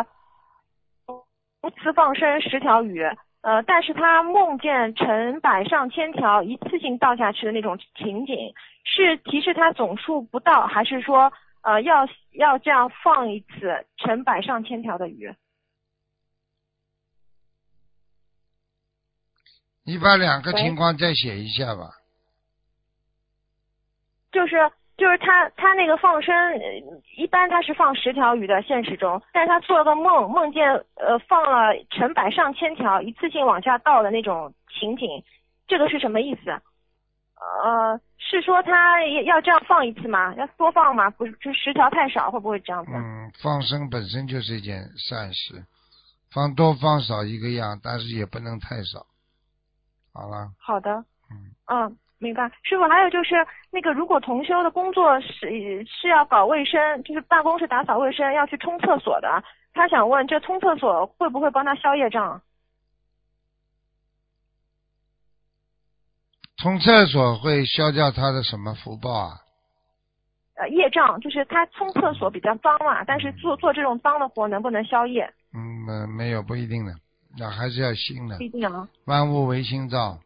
[1.63, 3.05] 一次放生十条鱼，
[3.47, 11.33] 呃，但是他梦见成百上千条一次性倒下去的那种情景，是提示他总数不到，还是说
[11.63, 15.33] 呃要要这样放一次成百上千条的鱼？
[19.85, 21.91] 你把两个情况再写一下吧。
[24.33, 24.57] 就是
[24.97, 26.59] 就是他他那个放生，呃
[27.17, 35.23] 一般他是放十条鱼的现实中，但是他做了个梦，梦见呃放了成百上千条一次性往下倒的那种情景，
[35.67, 36.51] 这个是什么意思？
[37.39, 40.35] 呃，是说他要这样放一次吗？
[40.37, 41.11] 要多放吗？
[41.11, 42.93] 不是，就十条太少，会不会这样子？
[42.95, 45.63] 嗯，放生本身就是一件善事，
[46.33, 49.05] 放多放少一个样，但是也不能太少。
[50.15, 52.51] 好了，好的，嗯，嗯，明白。
[52.63, 53.35] 师傅，还有就是
[53.71, 59.45] 那个，如果同修的工作是是要搞卫生，就是办公室打扫卫生，要去冲厕所的，
[59.75, 62.41] 他想问这冲厕所会不会帮他消业障？
[66.57, 69.41] 冲厕所会消掉他的什么福报啊？
[70.55, 75.31] 呃，业障就是他冲厕所比较脏嘛，但是做做这种脏的活能不能消业？
[75.53, 76.95] 嗯，没没有不一定的，
[77.39, 78.43] 那还是要心的不。
[78.43, 78.89] 一定啊。
[79.05, 80.19] 万物唯心造，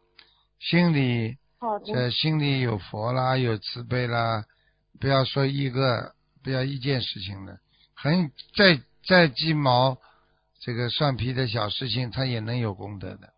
[0.60, 4.44] 心里好的，这心里有佛啦，有慈悲啦，
[4.98, 7.60] 不要说一个，不要一件事情的，
[7.94, 9.98] 很再再鸡毛
[10.58, 13.34] 这个蒜皮的小事情，他也能有功德的。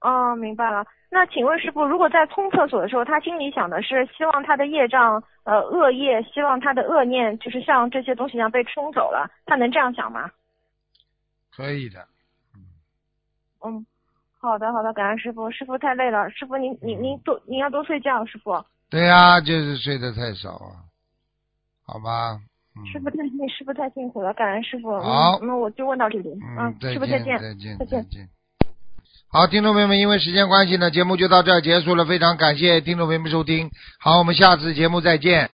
[0.00, 0.84] 哦，明白了。
[1.10, 10.30] 那请问师傅，如果在冲厕所的时候，他心里想的是希望他的业障，呃，恶业，希望他的恶念，就是像这些东西一样被冲走了，他能这样想吗？
[11.50, 12.06] 可以的，
[13.64, 13.86] 嗯，
[14.40, 15.50] 好的，好的，感恩师傅。
[15.50, 18.52] 师傅太累了，师傅您您您多您要多睡觉，师傅。
[18.88, 20.86] 对呀、就是睡得太少啊，
[21.84, 22.38] 好吧？
[22.76, 24.98] 嗯，师傅太累，师傅太辛苦了，感恩师傅。
[25.00, 26.30] 好嗯，那我就问到这里。
[26.58, 27.38] 嗯，师傅再见。
[27.38, 28.28] 再见，再见再见。
[29.30, 32.06] 好，听众朋友们，因为时间关系呢，节目就到这儿结束了。
[32.06, 33.70] 非常感谢听众朋友们收听，
[34.00, 35.50] 好，我们下次节目再见。